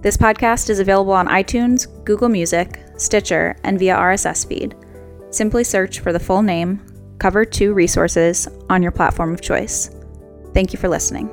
This 0.00 0.16
podcast 0.16 0.70
is 0.70 0.78
available 0.78 1.12
on 1.12 1.26
iTunes, 1.26 1.88
Google 2.04 2.28
Music, 2.28 2.84
Stitcher, 2.96 3.56
and 3.64 3.80
via 3.80 3.96
RSS 3.96 4.46
feed. 4.46 4.76
Simply 5.30 5.64
search 5.64 5.98
for 5.98 6.12
the 6.12 6.20
full 6.20 6.40
name, 6.40 6.80
Cover 7.18 7.44
2 7.44 7.74
Resources, 7.74 8.46
on 8.70 8.80
your 8.80 8.92
platform 8.92 9.34
of 9.34 9.40
choice. 9.40 9.90
Thank 10.54 10.72
you 10.72 10.78
for 10.78 10.88
listening. 10.88 11.26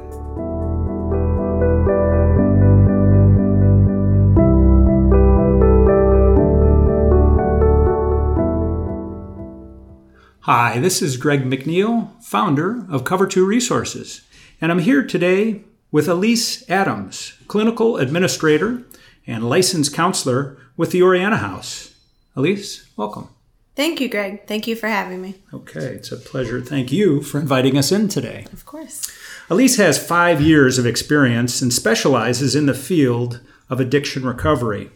Hi, 10.39 10.79
this 10.79 11.03
is 11.03 11.17
Greg 11.17 11.44
McNeil, 11.44 12.19
founder 12.23 12.88
of 12.89 13.03
Cover 13.03 13.27
2 13.27 13.45
Resources, 13.45 14.25
and 14.59 14.72
I'm 14.72 14.79
here 14.79 15.05
today 15.05 15.66
with 15.95 16.09
Allyse 16.09 16.69
Adams, 16.69 17.39
clinical 17.47 17.95
administrator 17.95 18.83
and 19.25 19.47
licensed 19.47 19.93
counselor 19.93 20.57
with 20.75 20.91
the 20.91 21.01
Oriana 21.01 21.38
House. 21.38 21.95
Allyse, 22.35 22.85
welcome. 22.97 23.29
Thank 23.77 24.01
you, 24.01 24.09
Greg. 24.09 24.45
Thank 24.45 24.67
you 24.67 24.75
for 24.75 24.88
having 24.88 25.21
me. 25.21 25.35
Okay, 25.53 25.79
it's 25.79 26.11
a 26.11 26.17
pleasure. 26.17 26.59
Thank 26.59 26.91
you 26.91 27.21
for 27.21 27.39
inviting 27.39 27.77
us 27.77 27.93
in 27.93 28.09
today. 28.09 28.45
Of 28.51 28.66
course. 28.66 29.09
Allyse 29.49 29.77
has 29.77 30.05
five 30.05 30.41
years 30.41 30.77
of 30.77 30.85
experience 30.85 31.61
and 31.61 31.71
specializes 31.71 32.55
in 32.57 32.66
the 32.66 32.73
field 32.73 33.39
of 33.69 33.79
addiction 33.79 34.25
recovery. 34.25 34.89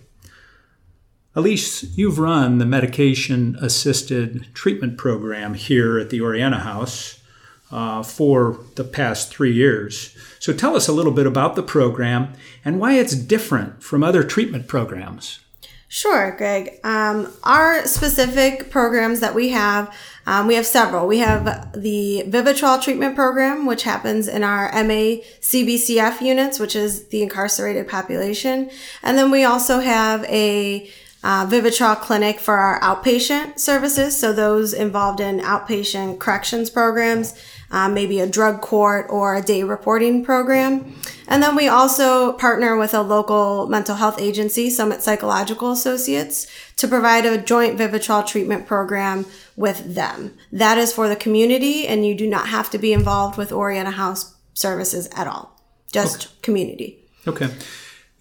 Allyse, 1.34 1.98
you've 1.98 2.20
run 2.20 2.58
the 2.58 2.66
medication 2.66 3.56
assisted 3.62 4.54
treatment 4.54 4.98
program 4.98 5.54
here 5.54 5.98
at 5.98 6.10
the 6.10 6.20
Oriana 6.20 6.60
House 6.60 7.19
uh, 7.72 8.04
for 8.04 8.60
the 8.76 8.84
past 8.84 9.30
three 9.30 9.54
years. 9.54 10.16
So 10.40 10.54
tell 10.54 10.76
us 10.76 10.88
a 10.88 10.94
little 10.94 11.12
bit 11.12 11.28
about 11.28 11.56
the 11.56 11.64
program 11.64 12.34
and 12.64 12.80
why 12.80 12.94
it's 12.94 13.16
different 13.16 13.84
from 13.84 14.04
other 14.04 14.24
treatment 14.24 14.68
programs. 14.68 15.40
Sure, 15.92 16.36
Greg. 16.38 16.80
Um, 16.84 17.34
our 17.44 17.84
specific 17.88 18.70
programs 18.70 19.22
that 19.22 19.34
we 19.34 19.50
have, 19.50 19.92
um, 20.28 20.46
we 20.46 20.54
have 20.54 20.68
several. 20.68 21.08
We 21.08 21.18
have 21.18 21.74
the 21.74 22.26
Vivitrol 22.28 22.80
treatment 22.80 23.16
program, 23.16 23.66
which 23.66 23.84
happens 23.84 24.28
in 24.28 24.44
our 24.44 24.72
MA 24.84 25.24
CBCF 25.42 26.22
units, 26.22 26.60
which 26.60 26.76
is 26.76 27.08
the 27.08 27.24
incarcerated 27.24 27.88
population. 27.88 28.70
And 29.02 29.18
then 29.18 29.32
we 29.32 29.44
also 29.44 29.80
have 29.80 30.24
a 30.26 30.88
uh, 31.24 31.48
Vivitrol 31.48 32.00
clinic 32.00 32.40
for 32.40 32.58
our 32.58 32.80
outpatient 32.82 33.58
services. 33.58 34.16
So 34.16 34.32
those 34.32 34.74
involved 34.74 35.20
in 35.20 35.40
outpatient 35.40 36.20
corrections 36.20 36.70
programs 36.70 37.34
um, 37.72 37.94
maybe 37.94 38.20
a 38.20 38.28
drug 38.28 38.62
court 38.62 39.08
or 39.10 39.36
a 39.36 39.42
day 39.42 39.64
reporting 39.64 40.24
program. 40.24 40.96
And 41.28 41.44
then 41.44 41.56
we 41.56 41.68
also 41.68 42.34
partner 42.34 42.76
with 42.76 42.94
a 42.94 43.02
local 43.02 43.68
mental 43.68 43.96
health 43.96 44.20
agency, 44.20 44.70
Summit 44.70 45.02
Psychological 45.02 45.72
Associates, 45.72 46.48
to 46.78 46.88
provide 46.88 47.26
a 47.26 47.38
joint 47.38 47.78
Vivitrol 47.78 48.26
treatment 48.26 48.66
program 48.66 49.26
with 49.56 49.96
them. 49.96 50.36
That 50.52 50.78
is 50.78 50.92
for 50.92 51.08
the 51.08 51.16
community, 51.16 51.88
and 51.88 52.06
you 52.06 52.16
do 52.16 52.28
not 52.28 52.48
have 52.48 52.70
to 52.72 52.78
be 52.78 52.94
involved 52.94 53.38
with 53.38 53.52
Oriana 53.52 53.92
House 53.92 54.36
services 54.54 55.08
at 55.16 55.28
all, 55.28 55.62
just 55.92 56.26
okay. 56.26 56.36
community. 56.42 57.06
Okay. 57.28 57.50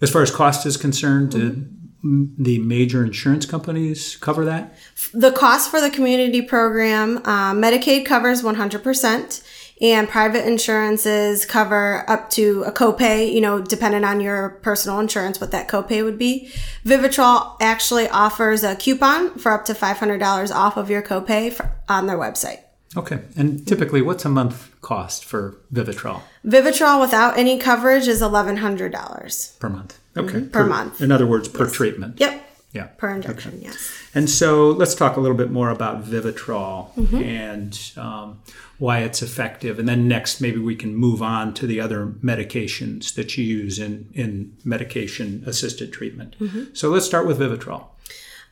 As 0.01 0.11
far 0.11 0.21
as 0.21 0.31
cost 0.31 0.65
is 0.65 0.77
concerned, 0.77 1.31
mm-hmm 1.31 1.75
the 2.03 2.59
major 2.59 3.03
insurance 3.03 3.45
companies 3.45 4.15
cover 4.17 4.45
that? 4.45 4.75
The 5.13 5.31
cost 5.31 5.69
for 5.69 5.81
the 5.81 5.89
community 5.89 6.41
program, 6.41 7.17
uh, 7.25 7.53
Medicaid 7.53 8.05
covers 8.05 8.41
100%, 8.41 9.43
and 9.81 10.09
private 10.09 10.45
insurances 10.45 11.45
cover 11.45 12.09
up 12.09 12.29
to 12.31 12.63
a 12.63 12.71
copay, 12.71 13.31
you 13.31 13.41
know, 13.41 13.61
depending 13.61 14.03
on 14.03 14.19
your 14.19 14.49
personal 14.61 14.99
insurance, 14.99 15.39
what 15.39 15.51
that 15.51 15.69
copay 15.69 16.03
would 16.03 16.17
be. 16.17 16.51
Vivitrol 16.85 17.55
actually 17.61 18.09
offers 18.09 18.63
a 18.63 18.75
coupon 18.75 19.37
for 19.37 19.51
up 19.51 19.65
to 19.65 19.73
$500 19.73 20.53
off 20.53 20.77
of 20.77 20.89
your 20.89 21.01
copay 21.01 21.51
for, 21.51 21.71
on 21.87 22.07
their 22.07 22.17
website. 22.17 22.59
Okay. 22.97 23.19
And 23.37 23.65
typically, 23.67 24.01
what's 24.01 24.25
a 24.25 24.29
month 24.29 24.75
cost 24.81 25.23
for 25.23 25.57
Vivitrol? 25.71 26.21
Vivitrol 26.45 26.99
without 26.99 27.37
any 27.37 27.59
coverage 27.59 28.07
is 28.07 28.21
$1,100 28.21 29.59
per 29.59 29.69
month. 29.69 29.98
Okay. 30.17 30.39
Mm-hmm. 30.39 30.47
Per, 30.49 30.63
per, 30.63 30.65
month. 30.65 31.01
In 31.01 31.11
other 31.11 31.27
words, 31.27 31.47
per 31.47 31.65
yes. 31.65 31.73
treatment. 31.73 32.19
Yep. 32.19 32.45
Yeah. 32.71 32.83
Per 32.97 33.09
injection, 33.09 33.53
okay. 33.55 33.63
yes. 33.63 33.99
And 34.13 34.29
so 34.29 34.69
let's 34.69 34.93
talk 34.93 35.17
a 35.17 35.19
little 35.19 35.37
bit 35.37 35.49
more 35.49 35.69
about 35.69 36.03
Vivitrol 36.03 36.93
mm-hmm. 36.93 37.17
and 37.23 37.91
um, 37.97 38.41
why 38.77 38.99
it's 38.99 39.23
effective. 39.23 39.79
And 39.79 39.89
then 39.89 40.07
next, 40.07 40.39
maybe 40.39 40.59
we 40.59 40.75
can 40.75 40.95
move 40.95 41.21
on 41.21 41.53
to 41.55 41.65
the 41.65 41.81
other 41.81 42.05
medications 42.05 43.15
that 43.15 43.37
you 43.37 43.43
use 43.43 43.79
in, 43.79 44.09
in 44.13 44.55
medication 44.63 45.43
assisted 45.47 45.91
treatment. 45.91 46.35
Mm-hmm. 46.39 46.65
So 46.73 46.89
let's 46.89 47.05
start 47.07 47.25
with 47.25 47.39
Vivitrol. 47.39 47.85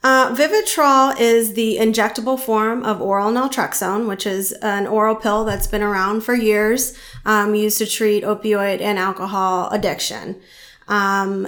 Uh, 0.04 0.34
Vivitrol 0.36 1.20
is 1.20 1.54
the 1.54 1.78
injectable 1.80 2.40
form 2.40 2.84
of 2.84 3.02
oral 3.02 3.32
naltrexone, 3.32 4.08
which 4.08 4.28
is 4.28 4.52
an 4.62 4.86
oral 4.86 5.16
pill 5.16 5.44
that's 5.44 5.68
been 5.68 5.82
around 5.82 6.22
for 6.22 6.36
years, 6.36 6.96
um, 7.26 7.56
used 7.56 7.80
to 7.80 7.86
treat 7.86 8.24
opioid 8.24 8.80
and 8.80 9.00
alcohol 9.00 9.70
addiction. 9.70 10.40
Um, 10.88 11.48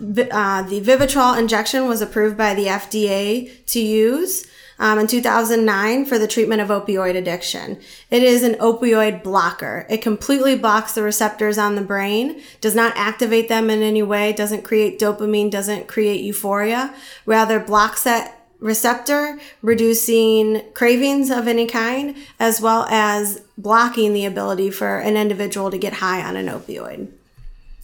uh, 0.00 0.62
the 0.62 0.80
Vivitrol 0.80 1.38
injection 1.38 1.88
was 1.88 2.00
approved 2.00 2.36
by 2.36 2.54
the 2.54 2.66
FDA 2.66 3.64
to 3.66 3.80
use 3.80 4.46
um, 4.78 4.98
in 4.98 5.06
2009 5.06 6.04
for 6.06 6.18
the 6.18 6.28
treatment 6.28 6.60
of 6.60 6.68
opioid 6.68 7.16
addiction. 7.16 7.80
It 8.10 8.22
is 8.22 8.42
an 8.42 8.54
opioid 8.54 9.22
blocker. 9.22 9.86
It 9.90 10.02
completely 10.02 10.56
blocks 10.56 10.94
the 10.94 11.02
receptors 11.02 11.58
on 11.58 11.74
the 11.74 11.82
brain, 11.82 12.40
does 12.60 12.74
not 12.74 12.96
activate 12.96 13.48
them 13.48 13.70
in 13.70 13.82
any 13.82 14.02
way, 14.02 14.32
doesn't 14.32 14.62
create 14.62 15.00
dopamine, 15.00 15.50
doesn't 15.50 15.88
create 15.88 16.20
euphoria, 16.20 16.94
rather 17.26 17.58
blocks 17.58 18.04
that 18.04 18.34
receptor, 18.60 19.38
reducing 19.62 20.62
cravings 20.74 21.30
of 21.30 21.46
any 21.46 21.66
kind, 21.66 22.16
as 22.40 22.60
well 22.60 22.86
as 22.88 23.40
blocking 23.56 24.12
the 24.12 24.24
ability 24.24 24.70
for 24.70 24.98
an 24.98 25.16
individual 25.16 25.70
to 25.70 25.78
get 25.78 25.94
high 25.94 26.22
on 26.22 26.36
an 26.36 26.46
opioid. 26.46 27.08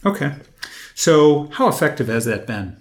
Okay. 0.05 0.33
So, 0.95 1.49
how 1.51 1.67
effective 1.67 2.07
has 2.07 2.25
that 2.25 2.47
been? 2.47 2.77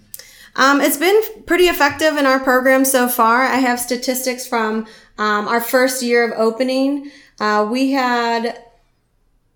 Um, 0.56 0.80
it's 0.80 0.96
been 0.96 1.20
pretty 1.46 1.64
effective 1.64 2.16
in 2.16 2.26
our 2.26 2.38
program 2.38 2.84
so 2.84 3.08
far. 3.08 3.42
I 3.42 3.56
have 3.56 3.80
statistics 3.80 4.46
from 4.46 4.86
um, 5.18 5.48
our 5.48 5.60
first 5.60 6.02
year 6.02 6.24
of 6.32 6.38
opening. 6.38 7.10
Uh, 7.40 7.68
we 7.68 7.90
had 7.90 8.62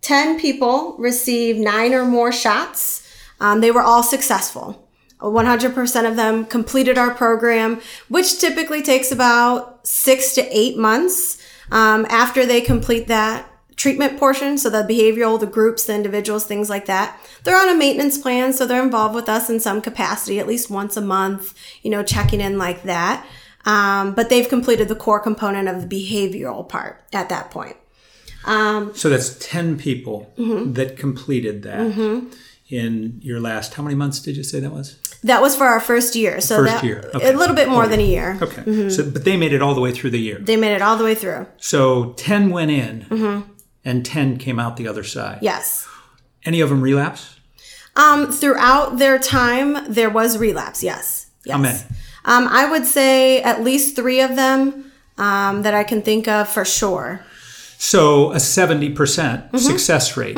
10 0.03 0.41
people 0.41 0.97
receive 0.99 1.57
nine 1.57 1.95
or 1.95 2.05
more 2.05 2.33
shots. 2.33 3.09
Um, 3.41 3.61
they 3.61 3.71
were 3.71 3.83
all 3.83 4.03
successful. 4.03 4.89
100% 5.21 6.09
of 6.09 6.17
them 6.17 6.45
completed 6.45 6.99
our 6.99 7.15
program, 7.15 7.81
which 8.09 8.41
typically 8.41 8.83
takes 8.83 9.11
about 9.13 9.87
six 9.87 10.35
to 10.35 10.57
eight 10.57 10.77
months. 10.77 11.41
Um, 11.71 12.07
after 12.09 12.47
they 12.47 12.61
complete 12.61 13.09
that, 13.09 13.49
treatment 13.79 14.19
portion, 14.19 14.59
so 14.59 14.69
the 14.69 14.83
behavioral, 14.83 15.41
the 15.41 15.47
groups, 15.47 15.85
the 15.85 15.95
individuals, 15.95 16.45
things 16.45 16.69
like 16.69 16.87
that. 16.87 17.19
They're 17.45 17.57
on 17.57 17.69
a 17.69 17.79
maintenance 17.79 18.19
plan, 18.19 18.53
so 18.53 18.67
they're 18.67 18.83
involved 18.83 19.15
with 19.15 19.29
us 19.29 19.49
in 19.49 19.61
some 19.61 19.81
capacity, 19.81 20.39
at 20.39 20.49
least 20.49 20.69
once 20.69 20.97
a 20.97 21.01
month, 21.01 21.55
you 21.83 21.91
know, 21.91 22.03
checking 22.03 22.41
in 22.41 22.59
like 22.59 22.83
that. 22.83 23.25
Um, 23.65 24.15
but 24.15 24.29
they've 24.29 24.49
completed 24.49 24.89
the 24.89 24.97
core 24.97 25.21
component 25.21 25.69
of 25.69 25.89
the 25.89 25.97
behavioral 25.97 26.69
part 26.69 27.05
at 27.13 27.29
that 27.29 27.51
point. 27.51 27.77
Um, 28.45 28.95
so 28.95 29.09
that's 29.09 29.39
10 29.39 29.79
people 29.79 30.33
mm-hmm. 30.37 30.73
that 30.73 30.97
completed 30.97 31.63
that. 31.63 31.79
Mm-hmm. 31.79 32.29
In 32.71 33.19
your 33.23 33.41
last, 33.41 33.73
how 33.75 33.83
many 33.83 33.95
months 33.95 34.21
did 34.21 34.37
you 34.37 34.43
say 34.43 34.61
that 34.61 34.71
was? 34.71 34.99
That 35.23 35.41
was 35.41 35.57
for 35.57 35.65
our 35.65 35.81
first 35.81 36.15
year. 36.15 36.39
So 36.43 36.59
First 36.59 36.75
that, 36.75 36.85
year, 36.85 37.11
okay. 37.15 37.33
a 37.33 37.33
little 37.35 37.57
bit 37.57 37.71
more 37.71 37.89
than 37.89 37.99
a 37.99 38.05
year. 38.05 38.39
Okay. 38.43 38.91
So, 38.91 39.11
but 39.11 39.25
they 39.25 39.39
made 39.39 39.55
it 39.55 39.63
all 39.63 39.75
the 39.75 39.81
way 39.81 39.91
through 39.91 40.11
the 40.11 40.21
year. 40.21 40.39
They 40.39 40.57
made 40.57 40.75
it 40.75 40.83
all 40.83 40.99
the 40.99 41.05
way 41.05 41.15
through. 41.15 41.47
So 41.57 42.13
10 42.19 42.51
went 42.51 42.71
in 42.71 43.07
and 43.85 44.05
10 44.05 44.37
came 44.39 44.59
out 44.59 44.77
the 44.77 44.89
other 44.89 45.05
side. 45.05 45.39
Yes. 45.43 45.87
Any 46.45 46.61
of 46.61 46.69
them 46.69 46.81
relapse? 46.81 47.37
Um, 47.97 48.31
throughout 48.31 48.99
their 48.99 49.19
time, 49.19 49.93
there 49.93 50.11
was 50.11 50.39
relapse. 50.39 50.83
Yes. 50.83 51.27
yes. 51.45 51.53
How 51.55 51.59
many? 51.61 51.79
Um, 52.25 52.47
I 52.49 52.71
would 52.71 52.85
say 52.85 53.43
at 53.43 53.63
least 53.63 53.97
three 53.97 54.21
of 54.21 54.37
them 54.37 54.93
um, 55.17 55.63
that 55.63 55.75
I 55.75 55.83
can 55.85 56.03
think 56.03 56.29
of 56.29 56.49
for 56.49 56.65
sure. 56.65 57.21
So 57.79 58.33
a 58.33 58.37
70% 58.37 58.95
Mm-hmm. 58.95 59.57
success 59.57 60.17
rate 60.17 60.37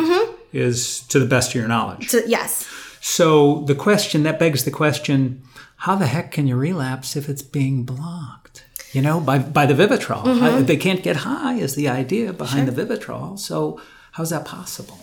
is 0.53 1.01
to 1.09 1.19
the 1.19 1.27
best 1.27 1.51
of 1.51 1.55
your 1.57 1.69
knowledge. 1.69 2.09
So, 2.09 2.21
yes. 2.27 2.67
So 3.01 3.61
the 3.63 3.75
question 3.75 4.23
that 4.25 4.39
begs 4.39 4.65
the 4.65 4.71
question, 4.71 5.43
how 5.77 5.97
the 5.97 6.07
heck 6.07 6.31
can 6.33 6.47
you 6.47 6.57
relapse 6.57 7.17
if 7.17 7.29
it's 7.29 7.43
being 7.43 7.85
blocked? 7.85 8.67
You 8.93 9.03
know, 9.03 9.21
by 9.21 9.39
by 9.39 9.67
the 9.67 9.75
Vivitrol. 9.75 10.23
Mm-hmm. 10.25 10.45
I- 10.45 10.63
they 10.63 10.77
can't 10.77 11.03
get 11.03 11.17
high 11.17 11.55
is 11.55 11.75
the 11.75 11.89
idea 11.89 12.33
behind 12.33 12.69
the 12.69 12.85
Vivitrol. 12.85 13.39
So 13.39 13.81
how's 14.13 14.31
that 14.31 14.45
possible? 14.45 14.99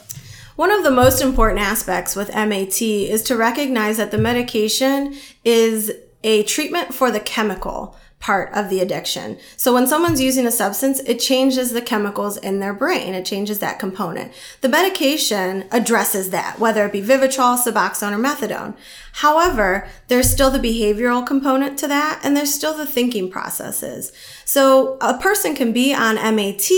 One 0.55 0.71
of 0.71 0.83
the 0.83 0.91
most 0.91 1.21
important 1.21 1.59
aspects 1.61 2.15
with 2.15 2.33
MAT 2.33 2.81
is 2.81 3.21
to 3.23 3.37
recognize 3.37 3.97
that 3.97 4.09
the 4.11 4.17
medication 4.17 5.15
is 5.45 5.91
a 6.23 6.43
treatment 6.43 6.93
for 6.95 7.11
the 7.11 7.19
chemical 7.19 7.95
part 8.19 8.51
of 8.53 8.69
the 8.69 8.79
addiction. 8.79 9.37
So 9.57 9.73
when 9.73 9.85
someone's 9.85 10.19
using 10.19 10.47
a 10.47 10.51
substance, 10.51 10.99
it 11.01 11.19
changes 11.19 11.71
the 11.71 11.81
chemicals 11.81 12.37
in 12.37 12.59
their 12.59 12.73
brain. 12.73 13.13
It 13.13 13.25
changes 13.25 13.59
that 13.59 13.77
component. 13.77 14.33
The 14.61 14.69
medication 14.69 15.65
addresses 15.71 16.31
that, 16.31 16.59
whether 16.59 16.85
it 16.85 16.91
be 16.91 17.01
Vivitrol, 17.01 17.57
Suboxone, 17.57 18.13
or 18.13 18.17
Methadone. 18.17 18.75
However, 19.13 19.87
there's 20.07 20.29
still 20.29 20.49
the 20.49 20.59
behavioral 20.59 21.25
component 21.25 21.77
to 21.79 21.87
that, 21.87 22.19
and 22.23 22.35
there's 22.35 22.53
still 22.53 22.75
the 22.75 22.87
thinking 22.87 23.29
processes. 23.29 24.11
So 24.45 24.97
a 24.99 25.17
person 25.17 25.55
can 25.55 25.71
be 25.71 25.93
on 25.93 26.15
MAT, 26.15 26.69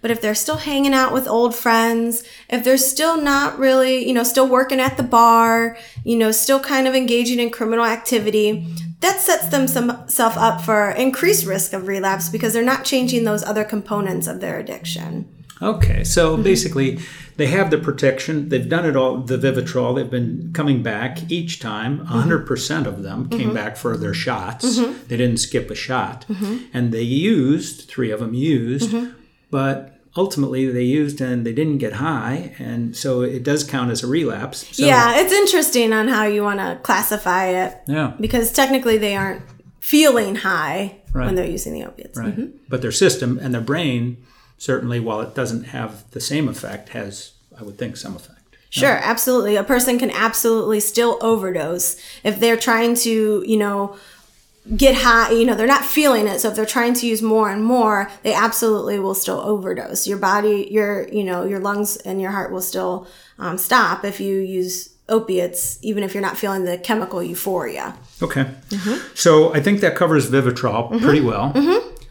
but 0.00 0.10
if 0.12 0.20
they're 0.20 0.34
still 0.34 0.58
hanging 0.58 0.94
out 0.94 1.12
with 1.12 1.28
old 1.28 1.54
friends, 1.54 2.22
if 2.48 2.62
they're 2.62 2.78
still 2.78 3.20
not 3.20 3.58
really, 3.58 4.06
you 4.06 4.14
know, 4.14 4.22
still 4.22 4.48
working 4.48 4.80
at 4.80 4.96
the 4.96 5.02
bar, 5.02 5.76
you 6.04 6.16
know, 6.16 6.30
still 6.30 6.60
kind 6.60 6.86
of 6.86 6.94
engaging 6.94 7.40
in 7.40 7.50
criminal 7.50 7.84
activity, 7.84 8.66
that 9.00 9.20
sets 9.20 9.46
themselves 9.48 10.36
up 10.36 10.60
for 10.60 10.90
increased 10.90 11.46
risk 11.46 11.72
of 11.72 11.86
relapse 11.86 12.28
because 12.28 12.52
they're 12.52 12.62
not 12.64 12.84
changing 12.84 13.24
those 13.24 13.42
other 13.44 13.64
components 13.64 14.26
of 14.26 14.40
their 14.40 14.58
addiction. 14.58 15.28
Okay, 15.60 16.04
so 16.04 16.34
Mm-hmm. 16.34 16.42
basically, 16.44 16.98
they 17.36 17.46
have 17.48 17.70
the 17.70 17.78
protection. 17.78 18.48
They've 18.48 18.68
done 18.68 18.84
it 18.86 18.94
all. 18.96 19.18
The 19.18 19.36
Vivitrol. 19.38 19.96
They've 19.96 20.08
been 20.10 20.50
coming 20.52 20.82
back 20.84 21.30
each 21.30 21.58
time. 21.58 21.98
Mm-hmm. 21.98 22.12
100 22.14 22.46
percent 22.46 22.86
of 22.86 23.02
them 23.02 23.28
came 23.28 23.52
back 23.54 23.76
for 23.76 23.96
their 23.96 24.14
shots. 24.14 24.76
They 25.08 25.16
didn't 25.16 25.38
skip 25.38 25.68
a 25.70 25.74
shot, 25.74 26.26
and 26.72 26.92
they 26.92 27.02
used 27.02 27.88
three 27.88 28.10
of 28.12 28.20
them 28.20 28.34
used, 28.34 28.90
Mm-hmm. 28.90 29.12
but 29.50 29.97
ultimately 30.18 30.70
they 30.70 30.82
used 30.82 31.20
and 31.20 31.46
they 31.46 31.52
didn't 31.52 31.78
get 31.78 31.94
high, 31.94 32.54
and 32.58 32.96
so 32.96 33.22
it 33.22 33.42
does 33.44 33.62
count 33.64 33.90
as 33.90 34.02
a 34.02 34.06
relapse. 34.06 34.66
So, 34.76 34.84
yeah, 34.84 35.20
it's 35.20 35.32
interesting 35.32 35.92
on 35.92 36.08
how 36.08 36.24
you 36.24 36.42
want 36.42 36.58
to 36.58 36.78
classify 36.82 37.46
it 37.46 37.78
yeah, 37.86 38.14
because 38.20 38.52
technically 38.52 38.98
they 38.98 39.16
aren't 39.16 39.42
feeling 39.80 40.34
high 40.36 40.96
Right. 41.14 41.24
when 41.24 41.36
they're 41.36 41.46
using 41.58 41.72
the 41.72 41.84
opiates. 41.86 42.18
right. 42.18 42.36
Mm-hmm. 42.36 42.58
But 42.68 42.82
their 42.82 42.92
system 42.92 43.38
and 43.40 43.54
their 43.54 43.62
brain 43.62 44.18
certainly, 44.58 45.00
while 45.00 45.20
it 45.22 45.34
doesn't 45.34 45.64
have 45.64 45.90
the 46.10 46.20
same 46.20 46.48
effect, 46.48 46.90
has 46.90 47.32
I 47.58 47.62
would 47.62 47.78
think 47.78 47.96
some 47.96 48.14
effect. 48.14 48.34
Sure, 48.70 48.98
absolutely. 49.02 49.56
A 49.56 49.64
person 49.64 49.98
can 49.98 50.10
absolutely 50.10 50.80
still 50.80 51.16
overdose 51.22 51.96
if 52.22 52.38
they're 52.38 52.58
trying 52.58 52.94
to, 52.96 53.42
you 53.46 53.56
know, 53.56 53.96
get 54.76 54.94
high, 54.96 55.30
you 55.32 55.44
know, 55.44 55.54
they're 55.54 55.66
not 55.66 55.84
feeling 55.84 56.26
it. 56.26 56.40
So 56.40 56.48
if 56.48 56.56
they're 56.56 56.66
trying 56.66 56.94
to 56.94 57.06
use 57.06 57.22
more 57.22 57.50
and 57.50 57.64
more, 57.64 58.10
they 58.22 58.34
absolutely 58.34 58.98
will 58.98 59.14
still 59.14 59.40
overdose. 59.40 60.06
Your 60.06 60.18
body, 60.18 60.68
your, 60.70 61.08
you 61.08 61.24
know, 61.24 61.44
your 61.44 61.60
lungs 61.60 61.96
and 61.96 62.20
your 62.20 62.30
heart 62.30 62.52
will 62.52 62.60
still 62.60 63.06
um, 63.38 63.58
stop 63.58 64.04
if 64.04 64.20
you 64.20 64.38
use 64.38 64.90
opiates, 65.08 65.78
even 65.82 66.02
if 66.02 66.12
you're 66.12 66.22
not 66.22 66.36
feeling 66.36 66.64
the 66.64 66.76
chemical 66.76 67.22
euphoria. 67.22 67.96
Okay. 68.22 68.44
Mm-hmm. 68.44 69.14
So 69.14 69.54
I 69.54 69.60
think 69.60 69.80
that 69.80 69.96
covers 69.96 70.30
Vivitrol 70.30 71.00
pretty 71.00 71.20
well. 71.20 71.52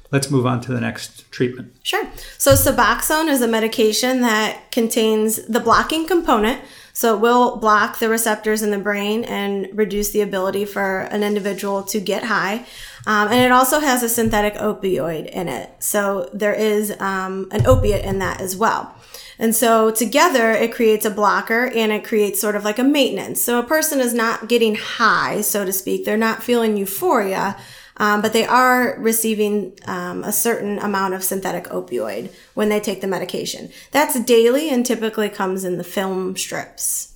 Let's 0.09 0.31
move 0.31 0.45
on 0.45 0.61
to 0.61 0.71
the 0.71 0.79
next 0.79 1.29
treatment. 1.31 1.75
Sure. 1.83 2.07
So 2.37 2.53
Suboxone 2.53 3.27
is 3.27 3.41
a 3.41 3.47
medication 3.47 4.21
that 4.21 4.71
contains 4.71 5.45
the 5.47 5.59
blocking 5.59 6.07
component. 6.07 6.61
So 6.97 7.15
it 7.15 7.19
will 7.19 7.57
block 7.57 7.99
the 7.99 8.09
receptors 8.09 8.63
in 8.63 8.71
the 8.71 8.79
brain 8.79 9.23
and 9.23 9.69
reduce 9.71 10.09
the 10.09 10.21
ability 10.21 10.65
for 10.65 11.01
an 11.01 11.21
individual 11.21 11.83
to 11.83 11.99
get 11.99 12.23
high. 12.23 12.65
Um, 13.05 13.27
and 13.27 13.35
it 13.35 13.51
also 13.51 13.79
has 13.79 14.01
a 14.01 14.09
synthetic 14.09 14.55
opioid 14.55 15.29
in 15.29 15.47
it. 15.47 15.69
So 15.77 16.27
there 16.33 16.55
is 16.55 16.99
um, 16.99 17.49
an 17.51 17.67
opiate 17.67 18.03
in 18.03 18.17
that 18.17 18.41
as 18.41 18.55
well. 18.55 18.95
And 19.37 19.55
so 19.55 19.91
together 19.91 20.49
it 20.49 20.73
creates 20.73 21.05
a 21.05 21.11
blocker 21.11 21.67
and 21.67 21.91
it 21.91 22.03
creates 22.03 22.41
sort 22.41 22.55
of 22.55 22.63
like 22.63 22.79
a 22.79 22.83
maintenance. 22.83 23.43
So 23.43 23.59
a 23.59 23.63
person 23.63 23.99
is 23.99 24.15
not 24.15 24.49
getting 24.49 24.73
high, 24.73 25.41
so 25.41 25.65
to 25.65 25.71
speak. 25.71 26.03
They're 26.03 26.17
not 26.17 26.41
feeling 26.41 26.77
euphoria, 26.77 27.57
um, 27.97 28.21
but 28.21 28.33
they 28.33 28.45
are 28.45 28.95
receiving 28.99 29.77
um, 29.85 30.23
a 30.23 30.31
certain 30.31 30.79
amount 30.79 31.13
of 31.13 31.23
synthetic 31.23 31.65
opioid 31.65 32.31
when 32.53 32.69
they 32.69 32.79
take 32.79 33.01
the 33.01 33.07
medication. 33.07 33.69
That's 33.91 34.19
daily 34.23 34.69
and 34.69 34.85
typically 34.85 35.29
comes 35.29 35.63
in 35.63 35.77
the 35.77 35.83
film 35.83 36.37
strips. 36.37 37.15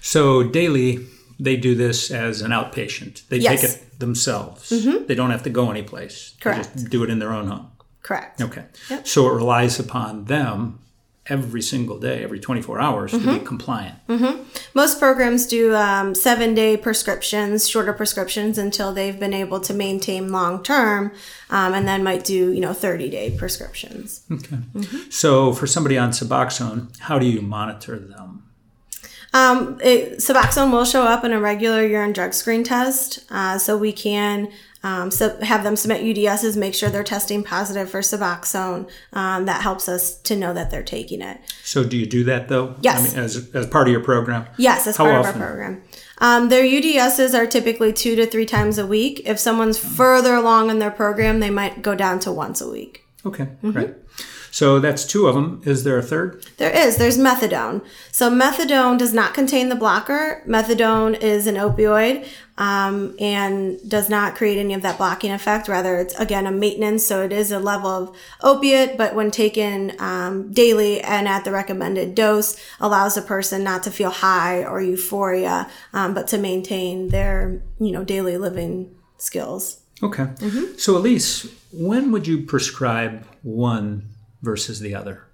So 0.00 0.42
daily, 0.42 1.06
they 1.38 1.56
do 1.56 1.74
this 1.74 2.10
as 2.10 2.42
an 2.42 2.50
outpatient. 2.50 3.28
They 3.28 3.40
take 3.40 3.62
it 3.62 3.98
themselves. 3.98 4.68
They 4.68 5.14
don't 5.14 5.30
have 5.30 5.42
to 5.44 5.50
go 5.50 5.70
anyplace. 5.70 6.32
They 6.32 6.50
Correct. 6.50 6.72
just 6.72 6.90
do 6.90 7.04
it 7.04 7.10
in 7.10 7.18
their 7.18 7.32
own 7.32 7.46
home. 7.46 7.70
Correct. 8.02 8.42
Okay. 8.42 8.64
So 9.04 9.28
it 9.28 9.34
relies 9.34 9.78
upon 9.78 10.24
them 10.24 10.80
every 11.26 11.62
single 11.62 11.98
day, 12.00 12.24
every 12.24 12.40
24 12.40 12.80
hours 12.80 13.12
to 13.12 13.18
Mm-hmm. 13.18 13.38
be 13.38 13.44
compliant. 13.44 13.94
Most 14.74 14.98
programs 14.98 15.46
do 15.46 15.74
um, 15.74 16.14
seven 16.14 16.54
day 16.54 16.76
prescriptions, 16.76 17.68
shorter 17.68 17.92
prescriptions 17.92 18.58
until 18.58 18.92
they've 18.92 19.18
been 19.20 19.32
able 19.34 19.60
to 19.60 19.72
maintain 19.72 20.32
long 20.32 20.62
term, 20.62 21.12
um, 21.50 21.74
and 21.74 21.86
then 21.86 22.02
might 22.02 22.24
do, 22.24 22.52
you 22.52 22.60
know, 22.60 22.72
30 22.72 23.08
day 23.10 23.30
prescriptions. 23.38 24.22
Okay. 24.30 24.56
Mm-hmm. 24.74 25.10
So 25.10 25.52
for 25.52 25.66
somebody 25.66 25.96
on 25.96 26.10
Suboxone, 26.10 26.98
how 27.00 27.18
do 27.18 27.26
you 27.26 27.40
monitor 27.40 27.98
them? 27.98 28.48
Um, 29.34 29.78
it, 29.82 30.18
Suboxone 30.18 30.70
will 30.72 30.84
show 30.84 31.04
up 31.04 31.24
in 31.24 31.32
a 31.32 31.40
regular 31.40 31.86
urine 31.86 32.12
drug 32.12 32.34
screen 32.34 32.64
test, 32.64 33.20
uh, 33.30 33.58
so 33.58 33.78
we 33.78 33.92
can 33.92 34.48
um, 34.82 35.10
so 35.10 35.36
have 35.40 35.62
them 35.64 35.76
submit 35.76 36.02
UDSs, 36.02 36.56
make 36.56 36.74
sure 36.74 36.88
they're 36.90 37.04
testing 37.04 37.42
positive 37.44 37.88
for 37.90 38.00
Suboxone. 38.00 38.88
Um, 39.12 39.46
that 39.46 39.62
helps 39.62 39.88
us 39.88 40.14
to 40.22 40.36
know 40.36 40.52
that 40.54 40.70
they're 40.70 40.82
taking 40.82 41.20
it. 41.22 41.38
So 41.62 41.84
do 41.84 41.96
you 41.96 42.06
do 42.06 42.24
that 42.24 42.48
though? 42.48 42.74
Yes. 42.80 42.98
I 43.00 43.08
mean, 43.16 43.24
as, 43.24 43.50
as 43.54 43.66
part 43.66 43.86
of 43.88 43.92
your 43.92 44.02
program? 44.02 44.46
Yes, 44.58 44.86
as 44.86 44.96
How 44.96 45.04
part 45.04 45.16
often? 45.26 45.36
of 45.36 45.40
our 45.42 45.48
program. 45.48 45.82
Um, 46.18 46.48
their 46.50 46.62
UDSs 46.64 47.34
are 47.34 47.46
typically 47.46 47.92
two 47.92 48.14
to 48.16 48.26
three 48.26 48.46
times 48.46 48.78
a 48.78 48.86
week. 48.86 49.22
If 49.24 49.38
someone's 49.40 49.78
further 49.78 50.34
along 50.34 50.70
in 50.70 50.78
their 50.78 50.90
program, 50.92 51.40
they 51.40 51.50
might 51.50 51.82
go 51.82 51.94
down 51.94 52.20
to 52.20 52.30
once 52.32 52.60
a 52.60 52.68
week. 52.70 53.04
Okay, 53.26 53.44
Mm-hmm. 53.44 53.70
great. 53.72 53.90
So 54.52 54.80
that's 54.80 55.06
two 55.06 55.26
of 55.26 55.34
them. 55.34 55.62
Is 55.64 55.82
there 55.82 55.96
a 55.96 56.02
third? 56.02 56.44
There 56.58 56.70
is. 56.70 56.98
There's 56.98 57.16
methadone. 57.16 57.82
So 58.10 58.30
methadone 58.30 58.98
does 58.98 59.14
not 59.14 59.32
contain 59.32 59.70
the 59.70 59.74
blocker. 59.74 60.42
Methadone 60.46 61.18
is 61.18 61.46
an 61.46 61.54
opioid 61.54 62.28
um, 62.58 63.16
and 63.18 63.78
does 63.88 64.10
not 64.10 64.34
create 64.34 64.58
any 64.58 64.74
of 64.74 64.82
that 64.82 64.98
blocking 64.98 65.32
effect. 65.32 65.68
Rather, 65.68 65.96
it's 65.96 66.14
again 66.20 66.46
a 66.46 66.50
maintenance. 66.50 67.04
So 67.04 67.22
it 67.22 67.32
is 67.32 67.50
a 67.50 67.58
level 67.58 67.90
of 67.90 68.16
opiate, 68.42 68.98
but 68.98 69.14
when 69.14 69.30
taken 69.30 69.96
um, 69.98 70.52
daily 70.52 71.00
and 71.00 71.26
at 71.26 71.44
the 71.44 71.50
recommended 71.50 72.14
dose, 72.14 72.62
allows 72.78 73.16
a 73.16 73.22
person 73.22 73.64
not 73.64 73.82
to 73.84 73.90
feel 73.90 74.10
high 74.10 74.64
or 74.64 74.82
euphoria, 74.82 75.66
um, 75.94 76.12
but 76.12 76.28
to 76.28 76.36
maintain 76.36 77.08
their 77.08 77.62
you 77.80 77.90
know 77.90 78.04
daily 78.04 78.36
living 78.36 78.94
skills. 79.16 79.80
Okay. 80.02 80.24
Mm-hmm. 80.24 80.76
So 80.76 80.98
Allyse, 80.98 81.50
when 81.72 82.12
would 82.12 82.26
you 82.26 82.42
prescribe 82.42 83.24
one 83.42 84.11
versus 84.42 84.80
the 84.80 84.94
other? 84.94 85.24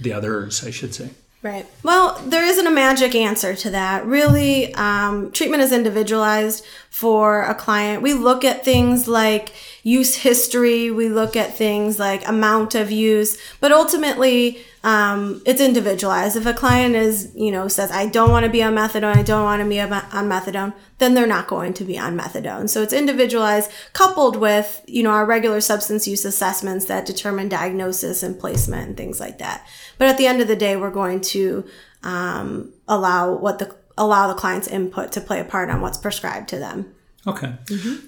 The 0.00 0.12
others, 0.12 0.66
I 0.66 0.70
should 0.70 0.94
say. 0.94 1.10
Right. 1.44 1.66
Well, 1.82 2.18
there 2.24 2.42
isn't 2.42 2.66
a 2.66 2.70
magic 2.70 3.14
answer 3.14 3.54
to 3.54 3.70
that. 3.70 4.06
Really, 4.06 4.74
um, 4.74 5.30
treatment 5.30 5.62
is 5.62 5.72
individualized 5.72 6.64
for 6.88 7.42
a 7.42 7.54
client. 7.54 8.02
We 8.02 8.14
look 8.14 8.46
at 8.46 8.64
things 8.64 9.06
like 9.06 9.52
use 9.84 10.16
history, 10.16 10.90
we 10.90 11.08
look 11.08 11.36
at 11.36 11.56
things 11.56 11.98
like 11.98 12.26
amount 12.26 12.74
of 12.74 12.90
use, 12.90 13.36
but 13.60 13.70
ultimately, 13.70 14.58
um, 14.82 15.42
it's 15.46 15.60
individualized. 15.60 16.36
If 16.36 16.46
a 16.46 16.54
client 16.54 16.96
is, 16.96 17.30
you 17.34 17.52
know, 17.52 17.68
says, 17.68 17.90
I 17.90 18.06
don't 18.06 18.30
want 18.30 18.44
to 18.44 18.50
be 18.50 18.62
on 18.62 18.74
methadone, 18.74 19.14
I 19.14 19.22
don't 19.22 19.44
want 19.44 19.62
to 19.62 19.68
be 19.68 19.80
on 19.80 19.92
on 19.92 20.28
methadone, 20.28 20.74
then 20.98 21.14
they're 21.14 21.26
not 21.26 21.46
going 21.46 21.74
to 21.74 21.84
be 21.84 21.98
on 21.98 22.18
methadone. 22.18 22.68
So 22.68 22.82
it's 22.82 22.94
individualized, 22.94 23.70
coupled 23.92 24.36
with, 24.36 24.82
you 24.86 25.02
know, 25.02 25.10
our 25.10 25.26
regular 25.26 25.60
substance 25.60 26.08
use 26.08 26.24
assessments 26.24 26.86
that 26.86 27.06
determine 27.06 27.48
diagnosis 27.50 28.22
and 28.22 28.38
placement 28.38 28.88
and 28.88 28.96
things 28.96 29.20
like 29.20 29.38
that. 29.38 29.66
But 29.98 30.08
at 30.08 30.16
the 30.16 30.26
end 30.26 30.40
of 30.40 30.48
the 30.48 30.56
day, 30.56 30.76
we're 30.76 30.90
going 30.90 31.20
to 31.20 31.64
um, 32.02 32.72
allow 32.88 33.34
what 33.34 33.58
the 33.58 33.74
allow 33.96 34.28
the 34.28 34.34
client's 34.34 34.66
input 34.66 35.12
to 35.12 35.20
play 35.20 35.40
a 35.40 35.44
part 35.44 35.70
on 35.70 35.80
what's 35.80 35.98
prescribed 35.98 36.48
to 36.48 36.58
them. 36.58 36.94
Okay. 37.26 37.54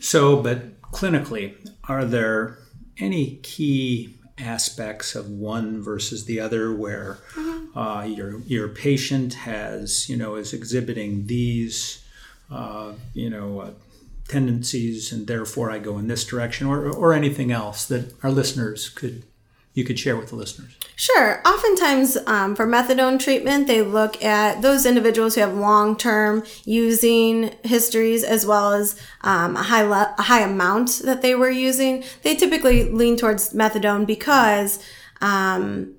So, 0.01 0.43
but 0.43 0.76
clinically, 0.97 1.55
are 1.89 2.07
there 2.07 2.59
any 2.99 3.37
key 3.43 4.15
aspects 4.39 5.15
of 5.15 5.29
one 5.29 5.83
versus 5.83 6.25
the 6.25 6.41
other 6.41 6.75
where 6.75 7.19
uh, 7.75 8.07
your 8.09 8.41
your 8.41 8.69
patient 8.69 9.35
has 9.35 10.09
you 10.09 10.17
know 10.17 10.37
is 10.37 10.53
exhibiting 10.53 11.27
these 11.27 12.05
uh, 12.51 12.93
you 13.13 13.29
know 13.29 13.61
uh, 13.61 13.71
tendencies 14.29 15.13
and 15.13 15.27
therefore 15.27 15.71
I 15.71 15.79
go 15.79 15.99
in 15.99 16.09
this 16.09 16.25
direction 16.25 16.67
or 16.67 16.89
or 16.89 17.13
anything 17.13 17.53
else 17.53 17.85
that 17.87 18.15
our 18.23 18.31
listeners 18.31 18.89
could 18.89 19.23
you 19.77 19.85
could 19.85 19.99
share 19.99 20.17
with 20.17 20.31
the 20.31 20.37
listeners. 20.37 20.75
Sure. 20.97 21.43
Oftentimes, 21.47 22.17
um, 22.27 22.57
for 22.57 22.67
methadone 22.67 23.21
treatment, 23.21 23.67
they 23.67 23.83
look 23.83 24.25
at 24.25 24.63
those 24.63 24.87
individuals 24.87 25.35
who 25.35 25.43
have 25.43 25.55
long-term 25.55 26.43
using 26.65 27.55
histories 27.63 28.25
as 28.25 28.47
well 28.47 28.73
as 28.73 28.99
um, 29.21 29.55
a 29.55 29.63
high 29.63 29.83
le- 29.83 30.15
a 30.19 30.23
high 30.23 30.41
amount 30.41 31.03
that 31.05 31.21
they 31.21 31.35
were 31.35 31.51
using. 31.51 32.03
They 32.23 32.35
typically 32.35 32.91
lean 32.91 33.19
towards 33.19 33.53
methadone 33.53 34.07
because 34.07 34.83
um, 35.21 35.96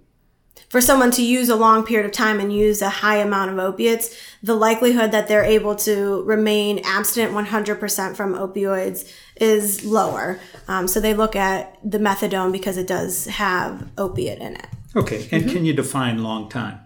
for 0.69 0.81
someone 0.81 1.12
to 1.12 1.24
use 1.24 1.50
a 1.50 1.55
long 1.55 1.86
period 1.86 2.05
of 2.05 2.12
time 2.12 2.39
and 2.39 2.53
use 2.53 2.81
a 2.81 2.89
high 2.89 3.17
amount 3.17 3.51
of 3.51 3.57
opiates, 3.57 4.15
the 4.43 4.53
likelihood 4.53 5.12
that 5.12 5.27
they're 5.27 5.43
able 5.43 5.75
to 5.75 6.24
remain 6.24 6.79
abstinent 6.83 7.33
100% 7.33 8.15
from 8.15 8.33
opioids 8.33 9.12
is 9.38 9.86
lower. 9.86 10.39
Um, 10.67 10.88
so 10.88 11.00
they 11.00 11.13
look 11.13 11.36
at 11.36 11.77
the 11.83 12.00
methadone 12.00 12.51
because 12.51 12.77
it 12.77 12.88
does 12.88 13.25
have 13.25 13.89
opiate 13.97 14.39
in 14.39 14.55
it. 14.55 14.67
Okay, 14.95 15.27
and 15.31 15.50
can 15.50 15.63
you 15.63 15.74
define 15.74 16.24
long 16.24 16.50
time? 16.50 16.79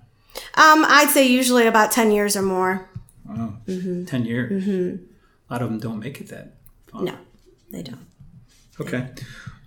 Um, 0.55 0.85
I'd 0.87 1.09
say 1.09 1.27
usually 1.27 1.65
about 1.65 1.91
10 1.91 2.11
years 2.11 2.35
or 2.35 2.41
more. 2.41 2.87
Wow, 3.25 3.57
10 3.65 4.25
years. 4.25 4.67
A 4.67 5.53
lot 5.53 5.61
of 5.61 5.69
them 5.69 5.79
don't 5.79 5.99
make 5.99 6.21
it 6.21 6.27
that. 6.29 6.55
Far. 6.87 7.03
No, 7.03 7.15
they 7.71 7.81
don't. 7.81 8.05
Okay. 8.79 9.07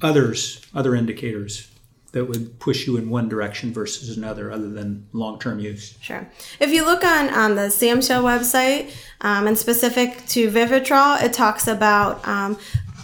Others, 0.02 0.66
other 0.74 0.94
indicators 0.94 1.70
that 2.14 2.24
would 2.24 2.58
push 2.58 2.86
you 2.86 2.96
in 2.96 3.10
one 3.10 3.28
direction 3.28 3.72
versus 3.72 4.16
another, 4.16 4.50
other 4.50 4.70
than 4.70 5.06
long-term 5.12 5.58
use. 5.58 5.96
Sure. 6.00 6.26
If 6.58 6.70
you 6.70 6.84
look 6.84 7.04
on, 7.04 7.28
on 7.28 7.54
the 7.54 7.68
SAMHSA 7.68 8.22
website, 8.22 8.90
um, 9.20 9.46
and 9.46 9.58
specific 9.58 10.24
to 10.28 10.50
Vivitrol, 10.50 11.20
it 11.22 11.32
talks 11.32 11.66
about 11.66 12.26
um, 12.26 12.58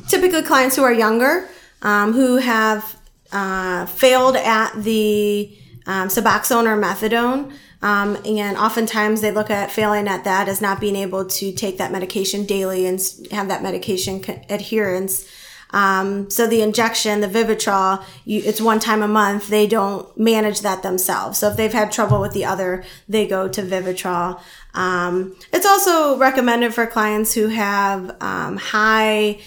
typically 0.08 0.42
clients 0.42 0.76
who 0.76 0.82
are 0.82 0.92
younger, 0.92 1.48
um, 1.82 2.12
who 2.12 2.36
have 2.36 2.96
uh, 3.32 3.86
failed 3.86 4.36
at 4.36 4.72
the 4.82 5.56
um, 5.86 6.08
Suboxone 6.08 6.66
or 6.66 6.80
methadone. 6.80 7.52
Um, 7.82 8.18
and 8.26 8.58
oftentimes 8.58 9.22
they 9.22 9.30
look 9.30 9.50
at 9.50 9.70
failing 9.70 10.06
at 10.06 10.24
that 10.24 10.48
as 10.48 10.60
not 10.60 10.80
being 10.80 10.96
able 10.96 11.24
to 11.24 11.52
take 11.52 11.78
that 11.78 11.90
medication 11.90 12.44
daily 12.44 12.86
and 12.86 13.00
have 13.30 13.48
that 13.48 13.62
medication 13.62 14.20
co- 14.20 14.40
adherence. 14.50 15.26
Um, 15.72 16.30
so 16.30 16.46
the 16.46 16.62
injection, 16.62 17.20
the 17.20 17.28
Vivitrol, 17.28 18.02
you, 18.24 18.42
it's 18.44 18.60
one 18.60 18.80
time 18.80 19.02
a 19.02 19.08
month. 19.08 19.48
They 19.48 19.66
don't 19.66 20.16
manage 20.18 20.60
that 20.62 20.82
themselves. 20.82 21.38
So 21.38 21.48
if 21.48 21.56
they've 21.56 21.72
had 21.72 21.92
trouble 21.92 22.20
with 22.20 22.32
the 22.32 22.44
other, 22.44 22.84
they 23.08 23.26
go 23.26 23.48
to 23.48 23.62
Vivitrol. 23.62 24.40
Um, 24.74 25.36
it's 25.52 25.66
also 25.66 26.18
recommended 26.18 26.74
for 26.74 26.86
clients 26.86 27.34
who 27.34 27.48
have 27.48 28.16
um, 28.20 28.56
high 28.56 29.40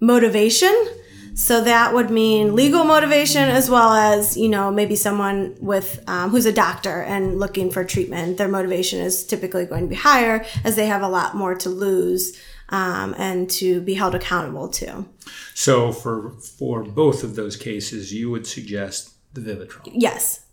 motivation. 0.00 0.74
So 1.34 1.62
that 1.62 1.94
would 1.94 2.10
mean 2.10 2.54
legal 2.54 2.84
motivation 2.84 3.48
as 3.48 3.70
well 3.70 3.94
as, 3.94 4.36
you 4.36 4.50
know, 4.50 4.70
maybe 4.70 4.96
someone 4.96 5.56
with 5.60 6.04
um, 6.06 6.28
who's 6.28 6.44
a 6.44 6.52
doctor 6.52 7.02
and 7.02 7.38
looking 7.38 7.70
for 7.70 7.84
treatment. 7.84 8.36
Their 8.36 8.48
motivation 8.48 9.00
is 9.00 9.24
typically 9.24 9.64
going 9.64 9.84
to 9.84 9.88
be 9.88 9.94
higher 9.94 10.44
as 10.62 10.76
they 10.76 10.86
have 10.86 11.00
a 11.00 11.08
lot 11.08 11.34
more 11.34 11.54
to 11.54 11.70
lose 11.70 12.38
um, 12.72 13.14
and 13.18 13.48
to 13.50 13.80
be 13.80 13.94
held 13.94 14.14
accountable 14.14 14.68
to. 14.68 15.04
So 15.54 15.92
for 15.92 16.30
for 16.30 16.82
both 16.82 17.22
of 17.22 17.36
those 17.36 17.56
cases, 17.56 18.12
you 18.12 18.30
would 18.30 18.46
suggest 18.46 19.14
the 19.34 19.40
Vivitrol. 19.40 19.90
Yes. 19.92 20.44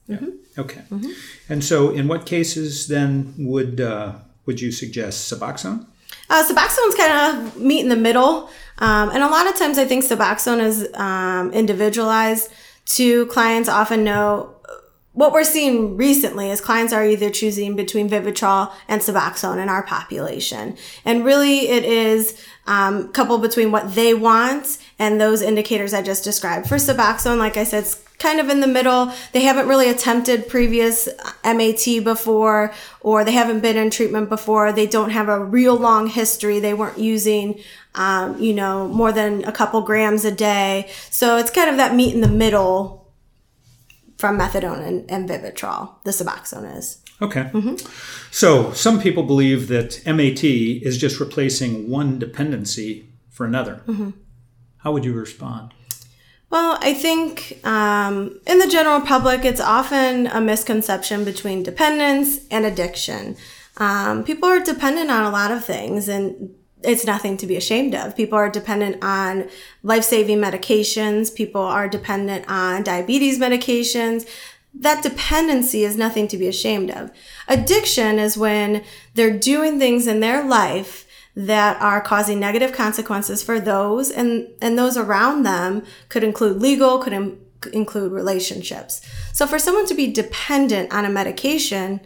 Okay. 0.57 0.81
And 1.47 1.63
so, 1.63 1.91
in 1.91 2.07
what 2.07 2.25
cases 2.25 2.87
then 2.87 3.33
would 3.37 3.79
uh, 3.79 4.15
would 4.45 4.59
you 4.59 4.71
suggest 4.71 5.31
Suboxone? 5.31 5.85
Uh, 6.29 6.43
Suboxone's 6.43 6.95
kind 6.95 7.13
of 7.37 7.57
meet 7.57 7.81
in 7.81 7.89
the 7.89 7.95
middle. 7.95 8.49
Um, 8.79 9.09
and 9.09 9.23
a 9.23 9.27
lot 9.27 9.47
of 9.47 9.55
times 9.55 9.77
I 9.77 9.85
think 9.85 10.03
Suboxone 10.03 10.61
is 10.61 10.87
um, 10.93 11.51
individualized 11.51 12.51
to 12.97 13.25
clients 13.27 13.69
often 13.69 14.03
know 14.03 14.55
what 15.19 15.33
we're 15.33 15.43
seeing 15.43 15.97
recently 15.97 16.49
is 16.49 16.61
clients 16.61 16.93
are 16.93 17.05
either 17.05 17.29
choosing 17.29 17.75
between 17.75 18.09
Vivitrol 18.09 18.71
and 18.87 19.01
Suboxone 19.01 19.61
in 19.61 19.67
our 19.67 19.83
population. 19.83 20.77
And 21.03 21.25
really 21.25 21.67
it 21.67 21.83
is 21.83 22.41
um, 22.67 23.11
coupled 23.11 23.41
between 23.41 23.69
what 23.73 23.95
they 23.95 24.13
want 24.13 24.77
and 24.97 25.19
those 25.19 25.41
indicators 25.41 25.93
I 25.93 26.03
just 26.03 26.23
described. 26.23 26.69
For 26.69 26.75
Suboxone, 26.75 27.37
like 27.37 27.57
I 27.57 27.65
said, 27.65 27.83
it's 27.83 28.01
kind 28.17 28.39
of 28.39 28.47
in 28.47 28.61
the 28.61 28.67
middle. 28.67 29.11
They 29.33 29.41
haven't 29.41 29.67
really 29.67 29.89
attempted 29.89 30.47
previous 30.47 31.09
MAT 31.43 32.01
before, 32.01 32.73
or 33.01 33.25
they 33.25 33.33
haven't 33.33 33.59
been 33.59 33.75
in 33.75 33.89
treatment 33.89 34.29
before. 34.29 34.71
They 34.71 34.87
don't 34.87 35.09
have 35.09 35.27
a 35.27 35.43
real 35.43 35.75
long 35.75 36.07
history. 36.07 36.61
They 36.61 36.73
weren't 36.73 36.97
using, 36.97 37.59
um, 37.93 38.41
you 38.41 38.53
know, 38.53 38.87
more 38.87 39.11
than 39.11 39.43
a 39.43 39.51
couple 39.51 39.81
grams 39.81 40.23
a 40.23 40.31
day. 40.31 40.89
So 41.09 41.35
it's 41.35 41.51
kind 41.51 41.69
of 41.69 41.75
that 41.75 41.93
meet 41.93 42.15
in 42.15 42.21
the 42.21 42.29
middle 42.29 43.08
from 44.19 44.37
methadone 44.37 44.85
and, 44.85 45.09
and 45.09 45.29
Vivitrol. 45.29 45.95
The 46.03 46.11
Suboxone 46.11 46.77
is. 46.77 47.01
Okay. 47.21 47.49
So 48.31 48.73
some 48.73 49.01
people 49.01 49.23
believe 49.23 49.69
that 49.69 50.01
MAT 50.05 50.43
is 50.43 50.97
just 50.97 51.19
replacing 51.21 51.89
one 51.89 52.19
dependency 52.19 53.09
for 53.29 53.45
another. 53.45 53.81
How 54.79 54.91
would 54.91 55.05
you 55.05 55.13
respond? 55.13 55.73
Well, 56.49 56.77
I 56.81 56.93
think 56.93 57.59
um, 57.63 58.39
in 58.45 58.59
the 58.59 58.67
general 58.67 59.01
public, 59.01 59.45
it's 59.45 59.61
often 59.61 60.27
a 60.27 60.41
misconception 60.41 61.23
between 61.23 61.63
dependence 61.63 62.45
and 62.49 62.65
addiction. 62.65 63.37
Um, 63.77 64.23
people 64.25 64.49
are 64.49 64.59
dependent 64.59 65.11
on 65.11 65.23
a 65.23 65.29
lot 65.29 65.51
of 65.51 65.63
things, 65.63 66.09
and 66.09 66.55
it's 66.83 67.05
nothing 67.05 67.37
to 67.37 67.47
be 67.47 67.57
ashamed 67.57 67.93
of. 67.93 68.15
People 68.15 68.37
are 68.37 68.49
dependent 68.49 69.03
on 69.03 69.49
life 69.83 70.03
saving 70.03 70.37
medications, 70.37 71.33
people 71.33 71.61
are 71.61 71.89
dependent 71.89 72.45
on 72.47 72.83
diabetes 72.83 73.39
medications. 73.39 74.27
That 74.73 75.03
dependency 75.03 75.83
is 75.83 75.97
nothing 75.97 76.27
to 76.27 76.37
be 76.37 76.47
ashamed 76.47 76.91
of. 76.91 77.11
Addiction 77.47 78.19
is 78.19 78.37
when 78.37 78.83
they're 79.15 79.37
doing 79.37 79.79
things 79.79 80.05
in 80.07 80.19
their 80.19 80.43
life 80.43 81.05
that 81.35 81.81
are 81.81 82.01
causing 82.01 82.39
negative 82.39 82.73
consequences 82.73 83.41
for 83.41 83.59
those 83.59 84.11
and 84.11 84.47
and 84.61 84.77
those 84.77 84.97
around 84.97 85.43
them 85.43 85.83
could 86.09 86.23
include 86.23 86.61
legal 86.61 86.99
could 86.99 87.13
in, 87.13 87.39
include 87.71 88.11
relationships 88.11 88.99
so 89.31 89.47
for 89.47 89.59
someone 89.59 89.85
to 89.85 89.93
be 89.93 90.11
dependent 90.11 90.93
on 90.93 91.05
a 91.05 91.09
medication 91.09 92.01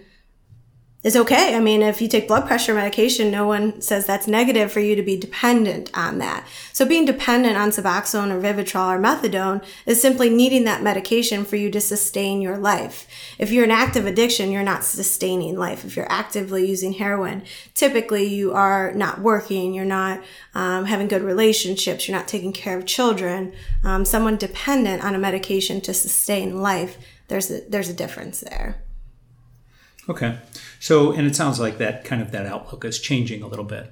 is 1.03 1.17
okay. 1.17 1.53
I 1.53 1.59
mean, 1.59 1.81
if 1.81 2.01
you 2.01 2.07
take 2.07 2.29
blood 2.29 2.47
pressure 2.47 2.73
medication, 2.73 3.29
no 3.29 3.45
one 3.45 3.81
says 3.81 4.05
that's 4.05 4.25
negative 4.25 4.71
for 4.71 4.79
you 4.79 4.95
to 4.95 5.03
be 5.03 5.17
dependent 5.17 5.91
on 5.93 6.19
that. 6.19 6.47
So 6.71 6.85
being 6.85 7.03
dependent 7.03 7.57
on 7.57 7.71
Suboxone 7.71 8.31
or 8.31 8.39
Vivitrol 8.39 8.95
or 8.95 9.01
methadone 9.01 9.63
is 9.85 10.01
simply 10.01 10.29
needing 10.29 10.63
that 10.63 10.81
medication 10.81 11.43
for 11.43 11.57
you 11.57 11.69
to 11.71 11.81
sustain 11.81 12.41
your 12.41 12.57
life. 12.57 13.05
If 13.37 13.51
you're 13.51 13.65
an 13.65 13.71
active 13.71 14.05
addiction, 14.05 14.49
you're 14.49 14.63
not 14.63 14.85
sustaining 14.85 15.57
life. 15.57 15.83
If 15.83 15.97
you're 15.97 16.11
actively 16.11 16.67
using 16.67 16.93
heroin, 16.93 17.43
typically 17.73 18.25
you 18.25 18.53
are 18.53 18.93
not 18.93 19.19
working, 19.19 19.73
you're 19.73 19.83
not 19.83 20.23
um, 20.55 20.85
having 20.85 21.09
good 21.09 21.21
relationships, 21.21 22.07
you're 22.07 22.17
not 22.17 22.29
taking 22.29 22.53
care 22.53 22.77
of 22.77 22.85
children. 22.85 23.51
Um, 23.83 24.05
someone 24.05 24.37
dependent 24.37 25.03
on 25.03 25.15
a 25.15 25.19
medication 25.19 25.81
to 25.81 25.93
sustain 25.93 26.61
life, 26.61 26.97
there's 27.27 27.51
a, 27.51 27.59
there's 27.67 27.89
a 27.89 27.93
difference 27.93 28.39
there. 28.39 28.81
Okay. 30.09 30.37
So, 30.83 31.13
and 31.13 31.25
it 31.25 31.33
sounds 31.33 31.61
like 31.61 31.77
that 31.77 32.03
kind 32.03 32.21
of 32.21 32.31
that 32.31 32.45
outlook 32.45 32.83
is 32.83 32.99
changing 32.99 33.41
a 33.41 33.47
little 33.47 33.63
bit. 33.63 33.89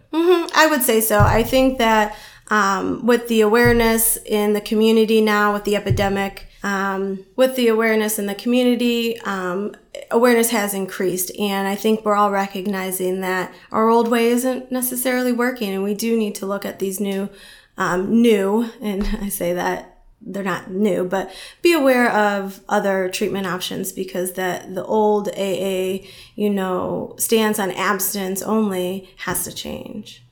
I 0.54 0.68
would 0.70 0.82
say 0.82 1.00
so. 1.00 1.20
I 1.20 1.42
think 1.42 1.78
that 1.78 2.18
um, 2.50 3.06
with 3.06 3.30
the 3.30 3.40
awareness 3.40 4.18
in 4.26 4.52
the 4.52 4.60
community 4.60 5.22
now, 5.22 5.54
with 5.54 5.64
the 5.64 5.78
epidemic, 5.78 6.48
um, 6.64 7.24
with 7.38 7.56
the 7.56 7.70
awareness 7.70 8.20
in 8.20 8.26
the 8.26 8.36
community, 8.36 9.18
um, 9.22 9.74
awareness 10.12 10.50
has 10.50 10.74
increased. 10.74 11.32
And 11.40 11.66
I 11.66 11.76
think 11.76 12.04
we're 12.04 12.16
all 12.16 12.30
recognizing 12.30 13.22
that 13.22 13.54
our 13.72 13.88
old 13.88 14.10
way 14.10 14.28
isn't 14.28 14.70
necessarily 14.70 15.32
working. 15.32 15.74
And 15.74 15.84
we 15.84 15.94
do 15.94 16.18
need 16.18 16.36
to 16.36 16.46
look 16.46 16.66
at 16.66 16.80
these 16.80 17.00
new, 17.00 17.30
um, 17.78 18.22
new, 18.22 18.70
and 18.82 19.04
I 19.22 19.30
say 19.30 19.54
that 19.54 19.91
they're 20.22 20.44
not 20.44 20.72
new, 20.72 21.04
but 21.04 21.34
be 21.62 21.74
aware 21.74 22.12
of 22.12 22.62
other 22.70 23.10
treatment 23.10 23.48
options 23.48 23.92
because 23.92 24.34
the 24.34 24.64
the 24.70 24.84
old 24.86 25.30
AA, 25.30 26.06
you 26.36 26.50
know, 26.50 27.16
stance 27.18 27.60
on 27.60 27.72
abstinence 27.72 28.42
only 28.42 29.10
has 29.18 29.44
to 29.46 29.52
change. 29.54 30.24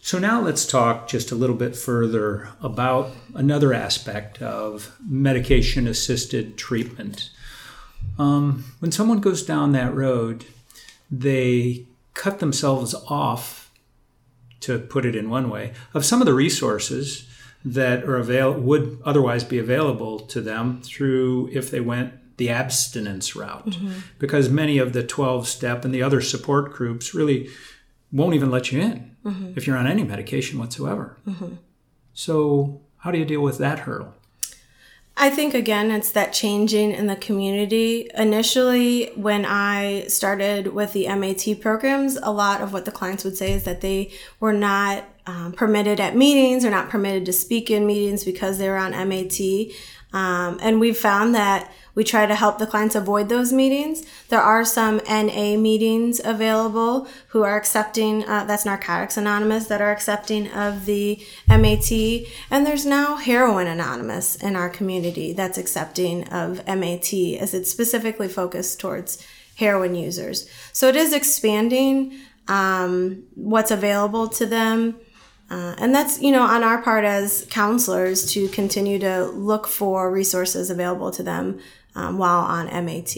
So 0.00 0.18
now 0.18 0.40
let's 0.40 0.66
talk 0.66 1.08
just 1.08 1.30
a 1.30 1.34
little 1.34 1.56
bit 1.56 1.76
further 1.76 2.48
about 2.62 3.10
another 3.34 3.74
aspect 3.74 4.40
of 4.40 4.96
medication 5.06 5.86
assisted 5.86 6.56
treatment. 6.56 7.30
Um, 8.18 8.64
when 8.78 8.90
someone 8.92 9.20
goes 9.20 9.42
down 9.42 9.72
that 9.72 9.94
road, 9.94 10.46
they 11.10 11.86
cut 12.14 12.38
themselves 12.38 12.94
off, 13.08 13.70
to 14.60 14.78
put 14.78 15.04
it 15.04 15.14
in 15.14 15.30
one 15.30 15.50
way, 15.50 15.72
of 15.94 16.04
some 16.04 16.20
of 16.20 16.26
the 16.26 16.34
resources 16.34 17.28
that 17.64 18.04
are 18.04 18.16
avail- 18.16 18.54
would 18.54 19.00
otherwise 19.04 19.44
be 19.44 19.58
available 19.58 20.18
to 20.20 20.40
them 20.40 20.80
through 20.82 21.48
if 21.52 21.70
they 21.70 21.80
went 21.80 22.14
the 22.36 22.48
abstinence 22.48 23.34
route. 23.34 23.66
Mm-hmm. 23.66 23.98
Because 24.18 24.48
many 24.48 24.78
of 24.78 24.92
the 24.92 25.02
12 25.02 25.46
step 25.46 25.84
and 25.84 25.92
the 25.92 26.02
other 26.02 26.20
support 26.20 26.72
groups 26.72 27.14
really 27.14 27.50
won't 28.12 28.34
even 28.34 28.50
let 28.50 28.72
you 28.72 28.80
in 28.80 29.16
mm-hmm. 29.24 29.52
if 29.56 29.66
you're 29.66 29.76
on 29.76 29.86
any 29.86 30.04
medication 30.04 30.58
whatsoever. 30.58 31.18
Mm-hmm. 31.26 31.54
So, 32.14 32.80
how 32.98 33.10
do 33.10 33.18
you 33.18 33.24
deal 33.24 33.42
with 33.42 33.58
that 33.58 33.80
hurdle? 33.80 34.14
I 35.20 35.30
think 35.30 35.52
again, 35.52 35.90
it's 35.90 36.12
that 36.12 36.32
changing 36.32 36.92
in 36.92 37.08
the 37.08 37.16
community. 37.16 38.08
Initially, 38.16 39.10
when 39.16 39.44
I 39.44 40.04
started 40.06 40.68
with 40.68 40.92
the 40.92 41.08
MAT 41.08 41.60
programs, 41.60 42.16
a 42.22 42.30
lot 42.30 42.60
of 42.60 42.72
what 42.72 42.84
the 42.84 42.92
clients 42.92 43.24
would 43.24 43.36
say 43.36 43.52
is 43.52 43.64
that 43.64 43.80
they 43.80 44.12
were 44.38 44.52
not 44.52 45.02
um, 45.26 45.52
permitted 45.52 45.98
at 45.98 46.14
meetings 46.14 46.64
or 46.64 46.70
not 46.70 46.88
permitted 46.88 47.26
to 47.26 47.32
speak 47.32 47.68
in 47.68 47.84
meetings 47.84 48.22
because 48.24 48.58
they 48.58 48.68
were 48.68 48.76
on 48.76 48.92
MAT. 48.92 49.40
Um, 50.12 50.58
and 50.62 50.80
we've 50.80 50.96
found 50.96 51.34
that 51.34 51.70
we 51.94 52.04
try 52.04 52.26
to 52.26 52.34
help 52.34 52.58
the 52.58 52.66
clients 52.66 52.94
avoid 52.94 53.28
those 53.28 53.52
meetings. 53.52 54.04
There 54.28 54.40
are 54.40 54.64
some 54.64 55.00
NA 55.08 55.56
meetings 55.56 56.20
available 56.24 57.08
who 57.28 57.42
are 57.42 57.56
accepting, 57.56 58.24
uh, 58.24 58.44
that's 58.44 58.64
Narcotics 58.64 59.16
Anonymous, 59.16 59.66
that 59.66 59.82
are 59.82 59.90
accepting 59.90 60.48
of 60.52 60.86
the 60.86 61.20
MAT. 61.48 61.90
And 62.50 62.64
there's 62.64 62.86
now 62.86 63.16
Heroin 63.16 63.66
Anonymous 63.66 64.36
in 64.36 64.54
our 64.54 64.70
community 64.70 65.32
that's 65.32 65.58
accepting 65.58 66.28
of 66.28 66.64
MAT 66.66 67.12
as 67.12 67.52
it's 67.52 67.70
specifically 67.70 68.28
focused 68.28 68.78
towards 68.78 69.26
heroin 69.56 69.96
users. 69.96 70.48
So 70.72 70.86
it 70.88 70.94
is 70.94 71.12
expanding 71.12 72.16
um, 72.46 73.24
what's 73.34 73.70
available 73.70 74.28
to 74.28 74.46
them. 74.46 75.00
Uh, 75.50 75.74
and 75.78 75.94
that's, 75.94 76.20
you 76.20 76.30
know, 76.30 76.42
on 76.42 76.62
our 76.62 76.82
part 76.82 77.04
as 77.04 77.46
counselors 77.50 78.30
to 78.32 78.48
continue 78.48 78.98
to 78.98 79.24
look 79.26 79.66
for 79.66 80.10
resources 80.10 80.68
available 80.68 81.10
to 81.10 81.22
them 81.22 81.58
um, 81.94 82.18
while 82.18 82.40
on 82.40 82.66
MAT. 82.84 83.16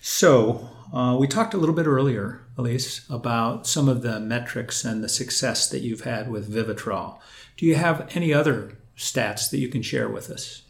So, 0.00 0.70
uh, 0.92 1.16
we 1.18 1.26
talked 1.26 1.54
a 1.54 1.58
little 1.58 1.74
bit 1.74 1.86
earlier, 1.86 2.40
Allyse, 2.58 3.08
about 3.10 3.66
some 3.66 3.88
of 3.88 4.02
the 4.02 4.20
metrics 4.20 4.84
and 4.84 5.02
the 5.02 5.08
success 5.08 5.68
that 5.70 5.80
you've 5.80 6.02
had 6.02 6.30
with 6.30 6.52
Vivitrol. 6.52 7.18
Do 7.56 7.66
you 7.66 7.74
have 7.76 8.08
any 8.14 8.32
other 8.32 8.76
stats 8.96 9.50
that 9.50 9.58
you 9.58 9.68
can 9.68 9.82
share 9.82 10.08
with 10.08 10.30
us? 10.30 10.62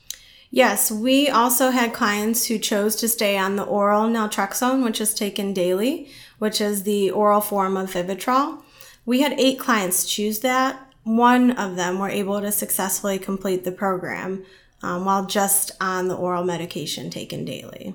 Yes, 0.50 0.92
we 0.92 1.28
also 1.28 1.70
had 1.70 1.94
clients 1.94 2.46
who 2.46 2.58
chose 2.58 2.94
to 2.96 3.08
stay 3.08 3.38
on 3.38 3.56
the 3.56 3.62
oral 3.62 4.08
naltrexone, 4.08 4.84
which 4.84 5.00
is 5.00 5.14
taken 5.14 5.54
daily, 5.54 6.10
which 6.38 6.60
is 6.60 6.82
the 6.82 7.10
oral 7.10 7.40
form 7.40 7.76
of 7.76 7.92
Vivitrol. 7.92 8.62
We 9.04 9.20
had 9.20 9.38
eight 9.38 9.58
clients 9.58 10.04
choose 10.04 10.40
that. 10.40 10.92
One 11.04 11.50
of 11.52 11.76
them 11.76 11.98
were 11.98 12.08
able 12.08 12.40
to 12.40 12.52
successfully 12.52 13.18
complete 13.18 13.64
the 13.64 13.72
program 13.72 14.44
um, 14.82 15.04
while 15.04 15.26
just 15.26 15.72
on 15.80 16.08
the 16.08 16.14
oral 16.14 16.44
medication 16.44 17.10
taken 17.10 17.44
daily. 17.44 17.94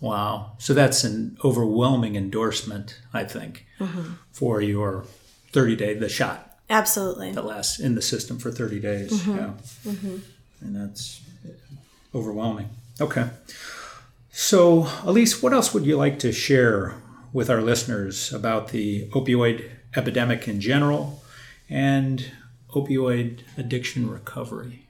Wow. 0.00 0.52
So 0.58 0.74
that's 0.74 1.04
an 1.04 1.38
overwhelming 1.44 2.16
endorsement, 2.16 3.00
I 3.12 3.24
think, 3.24 3.66
mm-hmm. 3.80 4.14
for 4.30 4.60
your 4.60 5.04
30 5.52 5.76
day, 5.76 5.94
the 5.94 6.08
shot. 6.08 6.58
Absolutely. 6.68 7.32
That 7.32 7.44
lasts 7.44 7.80
in 7.80 7.94
the 7.94 8.02
system 8.02 8.38
for 8.38 8.50
30 8.50 8.80
days. 8.80 9.12
Mm-hmm. 9.12 9.36
Yeah. 9.36 9.52
Mm-hmm. 9.92 10.16
And 10.60 10.76
that's 10.76 11.22
overwhelming. 12.14 12.70
Okay. 13.00 13.28
So, 14.30 14.88
Allyse, 15.04 15.42
what 15.42 15.52
else 15.52 15.72
would 15.72 15.86
you 15.86 15.96
like 15.96 16.18
to 16.20 16.32
share 16.32 16.94
with 17.32 17.48
our 17.48 17.62
listeners 17.62 18.32
about 18.32 18.68
the 18.68 19.08
opioid 19.08 19.70
epidemic 19.96 20.46
in 20.48 20.60
general 20.60 21.22
and 21.68 22.32
opioid 22.70 23.40
addiction 23.56 24.10
recovery? 24.10 24.86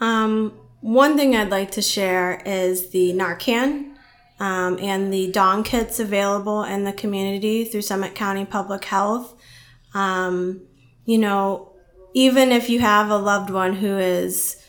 Um, 0.00 0.52
one 0.80 1.16
thing 1.16 1.34
I'd 1.34 1.50
like 1.50 1.72
to 1.72 1.82
share 1.82 2.40
is 2.46 2.90
the 2.90 3.12
Narcan 3.12 3.94
um, 4.38 4.78
and 4.80 5.12
the 5.12 5.30
Dawn 5.32 5.64
kits 5.64 5.98
available 5.98 6.62
in 6.62 6.84
the 6.84 6.92
community 6.92 7.64
through 7.64 7.82
Summit 7.82 8.14
County 8.14 8.44
Public 8.44 8.84
Health. 8.84 9.34
Um, 9.94 10.62
you 11.04 11.18
know, 11.18 11.72
even 12.14 12.52
if 12.52 12.70
you 12.70 12.80
have 12.80 13.10
a 13.10 13.16
loved 13.16 13.50
one 13.50 13.74
who 13.74 13.98
is 13.98 14.62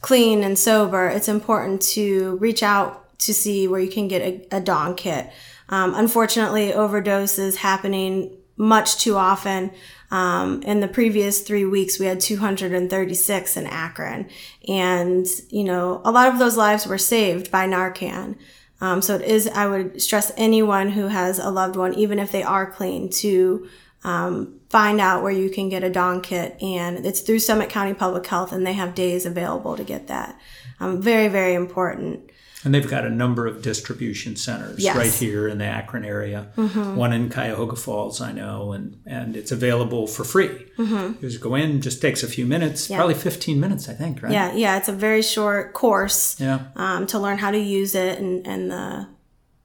clean 0.00 0.44
and 0.44 0.58
sober, 0.58 1.08
it's 1.08 1.28
important 1.28 1.82
to 1.82 2.36
reach 2.36 2.62
out 2.62 3.18
to 3.18 3.34
see 3.34 3.66
where 3.66 3.80
you 3.80 3.90
can 3.90 4.06
get 4.06 4.22
a, 4.22 4.56
a 4.56 4.60
Dawn 4.60 4.94
kit. 4.94 5.30
Um, 5.68 5.94
unfortunately, 5.94 6.70
overdoses 6.70 7.56
happening 7.56 8.36
much 8.56 8.98
too 8.98 9.16
often. 9.16 9.70
Um, 10.10 10.62
in 10.62 10.80
the 10.80 10.88
previous 10.88 11.42
three 11.42 11.64
weeks, 11.64 11.98
we 11.98 12.06
had 12.06 12.20
236 12.20 13.56
in 13.56 13.66
Akron. 13.66 14.28
And, 14.68 15.26
you 15.48 15.64
know, 15.64 16.00
a 16.04 16.10
lot 16.10 16.28
of 16.28 16.38
those 16.38 16.56
lives 16.56 16.86
were 16.86 16.98
saved 16.98 17.50
by 17.50 17.66
Narcan. 17.66 18.36
Um, 18.80 19.02
so 19.02 19.14
it 19.14 19.22
is, 19.22 19.48
I 19.48 19.66
would 19.66 20.00
stress 20.00 20.32
anyone 20.36 20.90
who 20.90 21.08
has 21.08 21.38
a 21.38 21.50
loved 21.50 21.76
one, 21.76 21.94
even 21.94 22.18
if 22.18 22.30
they 22.30 22.42
are 22.42 22.70
clean, 22.70 23.08
to 23.10 23.68
um, 24.04 24.55
find 24.68 25.00
out 25.00 25.22
where 25.22 25.32
you 25.32 25.50
can 25.50 25.68
get 25.68 25.84
a 25.84 25.90
Dawn 25.90 26.20
kit. 26.20 26.60
And 26.62 27.04
it's 27.06 27.20
through 27.20 27.38
Summit 27.40 27.70
County 27.70 27.94
Public 27.94 28.26
Health, 28.26 28.52
and 28.52 28.66
they 28.66 28.72
have 28.74 28.94
days 28.94 29.26
available 29.26 29.76
to 29.76 29.84
get 29.84 30.08
that. 30.08 30.38
Um, 30.80 31.00
very, 31.00 31.28
very 31.28 31.54
important. 31.54 32.30
And 32.64 32.74
they've 32.74 32.88
got 32.88 33.04
a 33.04 33.10
number 33.10 33.46
of 33.46 33.62
distribution 33.62 34.34
centers 34.34 34.82
yes. 34.82 34.96
right 34.96 35.12
here 35.12 35.46
in 35.46 35.58
the 35.58 35.64
Akron 35.64 36.04
area. 36.04 36.48
Mm-hmm. 36.56 36.96
One 36.96 37.12
in 37.12 37.30
Cuyahoga 37.30 37.76
Falls, 37.76 38.20
I 38.20 38.32
know, 38.32 38.72
and, 38.72 39.00
and 39.06 39.36
it's 39.36 39.52
available 39.52 40.08
for 40.08 40.24
free. 40.24 40.48
Mm-hmm. 40.76 41.22
You 41.22 41.30
just 41.30 41.40
go 41.40 41.54
in, 41.54 41.80
just 41.80 42.02
takes 42.02 42.24
a 42.24 42.26
few 42.26 42.44
minutes, 42.44 42.90
yeah. 42.90 42.96
probably 42.96 43.14
15 43.14 43.60
minutes, 43.60 43.88
I 43.88 43.92
think, 43.92 44.20
right? 44.20 44.32
Yeah, 44.32 44.52
yeah. 44.52 44.76
It's 44.78 44.88
a 44.88 44.92
very 44.92 45.22
short 45.22 45.74
course 45.74 46.40
yeah. 46.40 46.66
um, 46.74 47.06
to 47.06 47.20
learn 47.20 47.38
how 47.38 47.52
to 47.52 47.58
use 47.58 47.94
it 47.94 48.18
and, 48.18 48.44
and 48.44 48.70
the, 48.70 49.06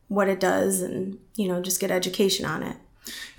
what 0.08 0.28
it 0.28 0.40
does 0.40 0.82
and, 0.82 1.18
you 1.36 1.48
know, 1.48 1.60
just 1.60 1.80
get 1.80 1.90
education 1.90 2.46
on 2.46 2.62
it. 2.62 2.78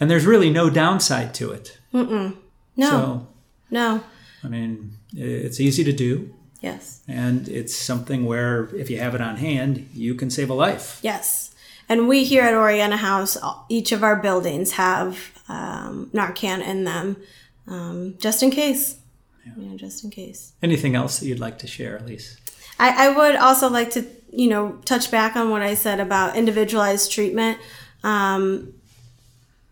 And 0.01 0.11
there's 0.11 0.27
really 0.27 0.51
no 0.51 0.71
downside 0.71 1.35
to 1.35 1.53
it. 1.53 1.79
Mm-mm. 1.95 2.37
No. 2.77 2.91
So, 2.91 3.27
no. 3.71 4.05
I 4.43 4.49
mean, 4.49 4.97
it's 5.15 5.61
easy 5.61 5.85
to 5.85 5.93
do. 5.93 6.35
Yes. 6.61 7.03
And 7.09 7.49
it's 7.49 7.75
something 7.75 8.25
where 8.25 8.75
if 8.75 8.89
you 8.89 8.99
have 8.99 9.15
it 9.15 9.21
on 9.21 9.37
hand, 9.37 9.89
you 9.93 10.15
can 10.15 10.31
save 10.31 10.51
a 10.51 10.55
life. 10.55 11.01
Yes. 11.03 11.55
And 11.89 12.09
we 12.09 12.25
here 12.25 12.45
at 12.45 12.55
Oriana 12.55 12.97
House, 12.97 13.37
each 13.69 13.93
of 13.93 14.03
our 14.03 14.17
buildings 14.17 14.73
have 14.73 15.19
um, 15.49 16.11
Narcan 16.15 16.65
in 16.67 16.85
them, 16.85 17.17
um, 17.67 18.15
just 18.19 18.43
in 18.43 18.51
case. 18.51 18.99
Yeah. 19.45 19.53
You 19.57 19.71
know, 19.71 19.77
just 19.77 20.05
in 20.05 20.11
case. 20.11 20.53
Anything 20.63 20.95
else 20.95 21.19
that 21.19 21.27
you'd 21.27 21.41
like 21.41 21.59
to 21.59 21.67
share, 21.67 21.99
Allyse? 21.99 22.39
I, 22.79 23.09
I 23.09 23.17
would 23.17 23.37
also 23.37 23.69
like 23.69 23.91
to, 23.91 24.07
you 24.31 24.49
know, 24.49 24.79
touch 24.85 25.11
back 25.11 25.35
on 25.37 25.51
what 25.51 25.63
I 25.63 25.75
said 25.75 26.01
about 26.01 26.37
individualized 26.37 27.11
treatment. 27.11 27.59
Um, 28.05 28.75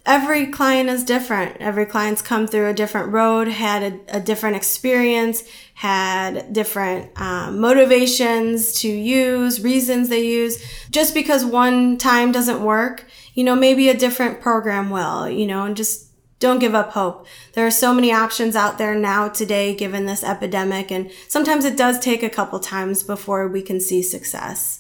every 0.06 0.46
client 0.46 0.88
is 0.88 1.04
different. 1.04 1.56
Every 1.58 1.86
client's 1.86 2.22
come 2.22 2.46
through 2.46 2.68
a 2.68 2.74
different 2.74 3.12
road, 3.12 3.48
had 3.48 3.82
a, 3.82 4.16
a 4.16 4.20
different 4.20 4.56
experience, 4.56 5.44
had 5.74 6.52
different 6.52 7.10
um, 7.20 7.60
motivations 7.60 8.80
to 8.80 8.88
use, 8.88 9.62
reasons 9.62 10.08
they 10.08 10.26
use. 10.26 10.62
Just 10.90 11.14
because 11.14 11.44
one 11.44 11.98
time 11.98 12.32
doesn't 12.32 12.62
work, 12.62 13.06
you 13.34 13.44
know, 13.44 13.54
maybe 13.54 13.88
a 13.88 13.96
different 13.96 14.40
program 14.40 14.90
will, 14.90 15.28
you 15.28 15.46
know, 15.46 15.64
and 15.64 15.76
just 15.76 16.06
don't 16.40 16.58
give 16.58 16.74
up 16.74 16.92
hope. 16.92 17.26
There 17.52 17.66
are 17.66 17.70
so 17.70 17.92
many 17.92 18.12
options 18.12 18.56
out 18.56 18.78
there 18.78 18.94
now 18.94 19.28
today, 19.28 19.74
given 19.74 20.06
this 20.06 20.24
epidemic, 20.24 20.90
and 20.90 21.10
sometimes 21.28 21.66
it 21.66 21.76
does 21.76 21.98
take 21.98 22.22
a 22.22 22.30
couple 22.30 22.58
times 22.58 23.02
before 23.02 23.46
we 23.46 23.60
can 23.60 23.78
see 23.78 24.02
success. 24.02 24.79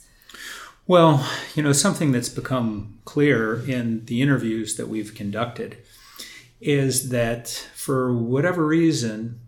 Well, 0.90 1.24
you 1.54 1.62
know, 1.62 1.70
something 1.70 2.10
that's 2.10 2.28
become 2.28 2.98
clear 3.04 3.62
in 3.64 4.06
the 4.06 4.22
interviews 4.22 4.74
that 4.74 4.88
we've 4.88 5.14
conducted 5.14 5.78
is 6.60 7.10
that 7.10 7.46
for 7.76 8.12
whatever 8.12 8.66
reason, 8.66 9.38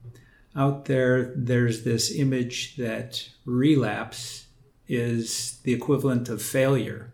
out 0.54 0.84
there, 0.84 1.34
there's 1.34 1.82
this 1.82 2.14
image 2.14 2.76
that 2.76 3.28
relapse 3.44 4.46
is 4.86 5.58
the 5.64 5.72
equivalent 5.72 6.28
of 6.28 6.40
failure. 6.40 7.12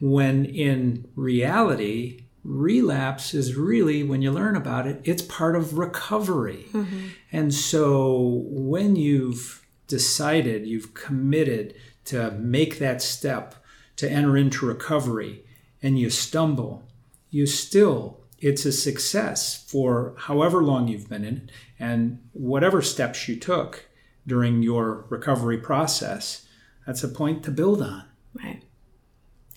When 0.00 0.44
in 0.44 1.06
reality, 1.14 2.24
relapse 2.42 3.32
is 3.32 3.54
really, 3.54 4.02
when 4.02 4.22
you 4.22 4.32
learn 4.32 4.56
about 4.56 4.88
it, 4.88 5.00
it's 5.04 5.22
part 5.22 5.54
of 5.54 5.78
recovery. 5.78 6.66
Mm-hmm. 6.72 7.06
And 7.30 7.54
so 7.54 8.42
when 8.48 8.96
you've 8.96 9.64
decided, 9.86 10.66
you've 10.66 10.94
committed 10.94 11.76
to 12.06 12.30
make 12.32 12.78
that 12.78 13.02
step 13.02 13.54
to 13.96 14.10
enter 14.10 14.36
into 14.36 14.66
recovery 14.66 15.44
and 15.82 15.98
you 15.98 16.10
stumble, 16.10 16.84
you 17.30 17.46
still, 17.46 18.20
it's 18.38 18.64
a 18.64 18.72
success 18.72 19.64
for 19.68 20.14
however 20.18 20.62
long 20.62 20.88
you've 20.88 21.08
been 21.08 21.24
in 21.24 21.36
it 21.36 21.50
and 21.78 22.18
whatever 22.32 22.82
steps 22.82 23.28
you 23.28 23.36
took 23.36 23.86
during 24.26 24.62
your 24.62 25.06
recovery 25.08 25.58
process. 25.58 26.46
That's 26.86 27.04
a 27.04 27.08
point 27.08 27.42
to 27.44 27.50
build 27.50 27.82
on. 27.82 28.04
Right. 28.34 28.62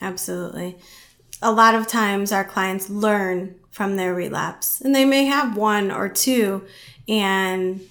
Absolutely. 0.01 0.77
a 1.41 1.51
lot 1.51 1.75
of 1.75 1.87
times 1.87 2.31
our 2.31 2.43
clients 2.43 2.89
learn 2.89 3.55
from 3.71 3.95
their 3.95 4.13
relapse 4.13 4.81
and 4.81 4.93
they 4.93 5.05
may 5.05 5.25
have 5.25 5.55
one 5.55 5.91
or 5.91 6.09
two 6.09 6.65
and 7.07 7.81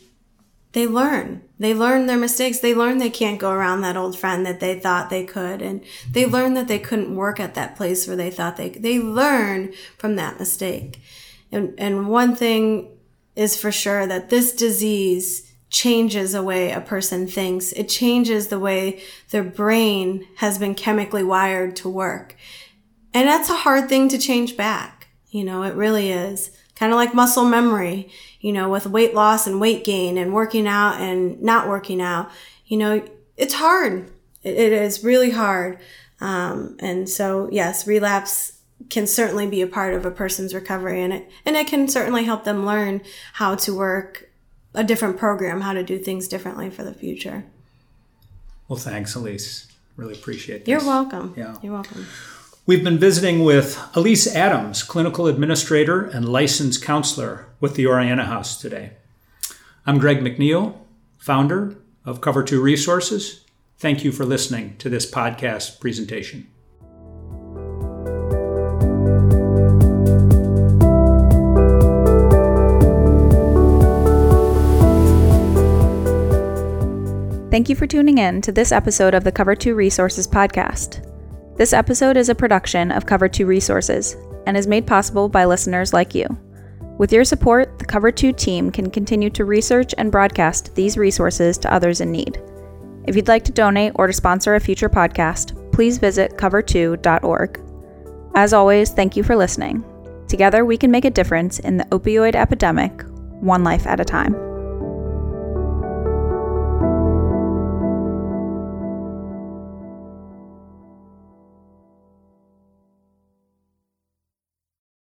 they 0.79 0.87
learn. 0.87 1.43
They 1.59 1.75
learn 1.75 2.07
their 2.07 2.17
mistakes. 2.17 2.61
They 2.61 2.73
learn 2.73 2.99
they 2.99 3.11
can't 3.11 3.41
go 3.41 3.51
around 3.51 3.81
that 3.81 3.97
old 3.97 4.17
friend 4.17 4.47
that 4.47 4.61
they 4.61 4.79
thought 4.79 5.11
they 5.11 5.25
could. 5.25 5.61
And 5.61 5.83
they 6.09 6.25
learn 6.25 6.55
that 6.55 6.69
they 6.69 6.79
couldn't 6.79 7.17
work 7.17 7.41
at 7.41 7.57
that 7.57 7.75
place 7.75 8.07
where 8.07 8.17
they 8.17 8.31
thought 8.31 8.57
they 8.57 8.69
They 8.69 9.01
learn 9.01 9.73
from 9.97 10.15
that 10.15 10.39
mistake. 10.39 11.01
And, 11.51 11.75
and 11.77 12.09
one 12.09 12.37
thing 12.37 12.97
is 13.35 13.61
for 13.61 13.73
sure 13.73 14.07
that 14.07 14.31
this 14.31 14.53
disease 14.53 15.53
changes 15.69 16.31
the 16.31 16.45
way 16.45 16.71
a 16.71 16.81
person 16.81 17.27
thinks. 17.27 17.73
It 17.73 17.89
changes 17.89 18.47
the 18.47 18.61
way 18.61 19.03
their 19.31 19.43
brain 19.43 20.29
has 20.37 20.59
been 20.59 20.77
chemically 20.77 21.25
wired 21.25 21.75
to 21.77 21.89
work. 21.89 22.37
And 23.13 23.27
that's 23.27 23.51
a 23.51 23.55
hard 23.55 23.89
thing 23.89 24.09
to 24.11 24.19
change 24.19 24.57
back. 24.57 25.09
You 25.31 25.43
know, 25.43 25.65
it 25.65 25.75
really 25.75 26.13
is. 26.13 26.53
Kind 26.77 26.93
of 26.93 26.97
like 26.97 27.15
muscle 27.15 27.45
memory, 27.45 28.11
you 28.41 28.53
know, 28.53 28.69
with 28.69 28.87
weight 28.87 29.15
loss 29.15 29.47
and 29.47 29.61
weight 29.61 29.85
gain 29.85 30.17
and 30.17 30.33
working 30.33 30.67
out 30.67 31.01
and 31.01 31.41
not 31.43 31.69
working 31.69 32.01
out. 32.01 32.31
You 32.67 32.77
know, 32.77 33.03
it's 33.37 33.55
hard. 33.55 34.11
it, 34.43 34.57
it 34.57 34.73
is 34.73 35.05
really 35.05 35.31
hard. 35.31 35.79
Um, 36.21 36.77
and 36.81 37.09
so, 37.09 37.49
yes, 37.51 37.87
relapse 37.87 38.59
can 38.91 39.07
certainly 39.07 39.47
be 39.47 39.61
a 39.61 39.67
part 39.67 39.95
of 39.95 40.07
a 40.07 40.11
person's 40.11 40.55
recovery 40.55 41.03
and 41.03 41.13
it, 41.13 41.31
and 41.45 41.57
it 41.57 41.67
can 41.67 41.89
certainly 41.89 42.25
help 42.25 42.45
them 42.45 42.65
learn 42.65 43.03
how 43.35 43.55
to 43.57 43.77
work 43.77 44.31
a 44.75 44.85
different 44.85 45.17
program, 45.17 45.63
how 45.63 45.73
to 45.73 45.83
do 45.83 45.99
things 45.99 46.29
differently 46.29 46.71
for 46.71 46.85
the 46.85 46.95
future. 46.95 47.45
Well, 48.69 48.79
thanks, 48.79 49.17
Allyse. 49.17 49.67
Really 49.97 50.15
appreciate 50.15 50.65
this. 50.65 50.69
You're 50.69 50.87
welcome. 50.87 51.35
Yeah. 51.37 51.57
You're 51.63 51.73
welcome. 51.73 52.07
We've 52.67 52.85
been 52.85 52.99
visiting 52.99 53.43
with 53.43 53.81
Allyse 53.97 54.33
Adams, 54.35 54.83
clinical 54.83 55.27
administrator 55.27 56.05
and 56.05 56.29
licensed 56.29 56.85
counselor 56.85 57.48
with 57.61 57.75
the 57.75 57.87
Oriana 57.87 58.25
House 58.25 58.61
today. 58.61 58.93
I'm 59.87 59.99
Greg 59.99 60.21
McNeil, 60.21 60.77
founder 61.19 61.77
of 62.05 62.21
Cover 62.21 62.43
2 62.43 62.61
Resources. 62.61 63.45
Thank 63.79 64.05
you 64.05 64.13
for 64.13 64.25
listening 64.25 64.77
to 64.79 64.89
this 64.89 65.11
podcast 65.11 65.81
presentation. 65.81 66.49
Thank 77.51 77.69
you 77.69 77.75
for 77.75 77.87
tuning 77.87 78.19
in 78.19 78.41
to 78.43 78.53
this 78.53 78.73
episode 78.73 79.15
of 79.15 79.25
the 79.25 79.33
Cover 79.33 79.57
2 79.57 79.75
Resources 79.75 80.29
podcast. 80.29 81.05
This 81.57 81.73
episode 81.73 82.17
is 82.17 82.29
a 82.29 82.35
production 82.35 82.93
of 82.93 83.07
Cover 83.07 83.29
2 83.29 83.47
Resources 83.47 84.17
and 84.47 84.57
is 84.57 84.67
made 84.67 84.87
possible 84.87 85.29
by 85.29 85.45
listeners 85.45 85.93
like 85.93 86.15
you. 86.15 86.39
With 86.99 87.13
your 87.13 87.25
support, 87.25 87.79
the 87.79 87.85
Cover 87.85 88.11
2 88.11 88.33
team 88.33 88.73
can 88.73 88.91
continue 88.91 89.31
to 89.31 89.45
research 89.45 89.95
and 89.97 90.11
broadcast 90.11 90.75
these 90.75 90.99
resources 90.99 91.57
to 91.59 91.73
others 91.73 92.01
in 92.01 92.11
need. 92.11 92.43
If 93.07 93.15
you'd 93.15 93.29
like 93.29 93.45
to 93.45 93.53
donate 93.53 93.93
or 93.95 94.09
to 94.09 94.13
sponsor 94.13 94.57
a 94.57 94.61
future 94.61 94.91
podcast, 94.91 95.73
please 95.73 95.99
visit 95.99 96.37
cover2.org. 96.37 97.61
As 98.35 98.53
always, 98.53 98.91
thank 98.91 99.17
you 99.17 99.23
for 99.23 99.37
listening. 99.37 99.85
Together, 100.27 100.65
we 100.65 100.77
can 100.77 100.91
make 100.91 101.05
a 101.05 101.11
difference 101.11 101.61
in 101.61 101.77
the 101.77 101.85
opioid 101.85 102.35
epidemic, 102.35 103.03
one 103.41 103.63
life 103.63 103.87
at 103.87 104.01
a 104.01 104.05
time. 104.05 104.48